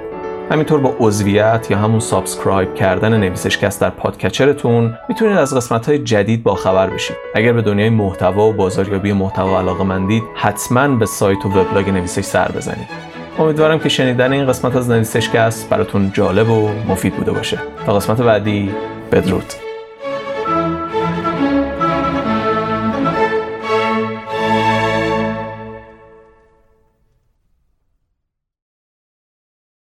همینطور 0.51 0.79
با 0.79 0.95
عضویت 0.99 1.67
یا 1.71 1.77
همون 1.77 1.99
subscribe 1.99 2.75
کردن 2.75 3.17
نویسش‌کست 3.17 3.81
در 3.81 3.89
podcatcher 3.89 4.72
تون 4.72 4.97
می‌تونید 5.09 5.37
از 5.37 5.55
قسمت 5.55 5.89
های 5.89 5.99
جدید 5.99 6.43
با 6.43 6.55
خبر 6.55 6.87
بشید. 6.87 7.17
اگر 7.35 7.53
به 7.53 7.61
دنیای 7.61 7.89
محتوا 7.89 8.49
و 8.49 8.53
بازاریابی 8.53 9.13
محتوا 9.13 9.59
علاقه 9.59 9.83
مندید 9.83 10.23
حتما 10.35 10.87
به 10.87 11.05
سایت 11.05 11.45
و 11.45 11.49
وبلاگ 11.49 11.89
نویسش 11.89 12.23
سر 12.23 12.51
بزنید. 12.51 12.87
امیدوارم 13.39 13.79
که 13.79 13.89
شنیدن 13.89 14.33
این 14.33 14.47
قسمت 14.47 14.75
از 14.75 14.89
نویسش‌کست 14.89 15.69
براتون 15.69 16.11
جالب 16.13 16.49
و 16.49 16.69
مفید 16.89 17.15
بوده 17.15 17.31
باشه. 17.31 17.57
تا 17.85 17.93
قسمت 17.93 18.21
بعدی 18.21 18.71
بدرود. 19.11 19.66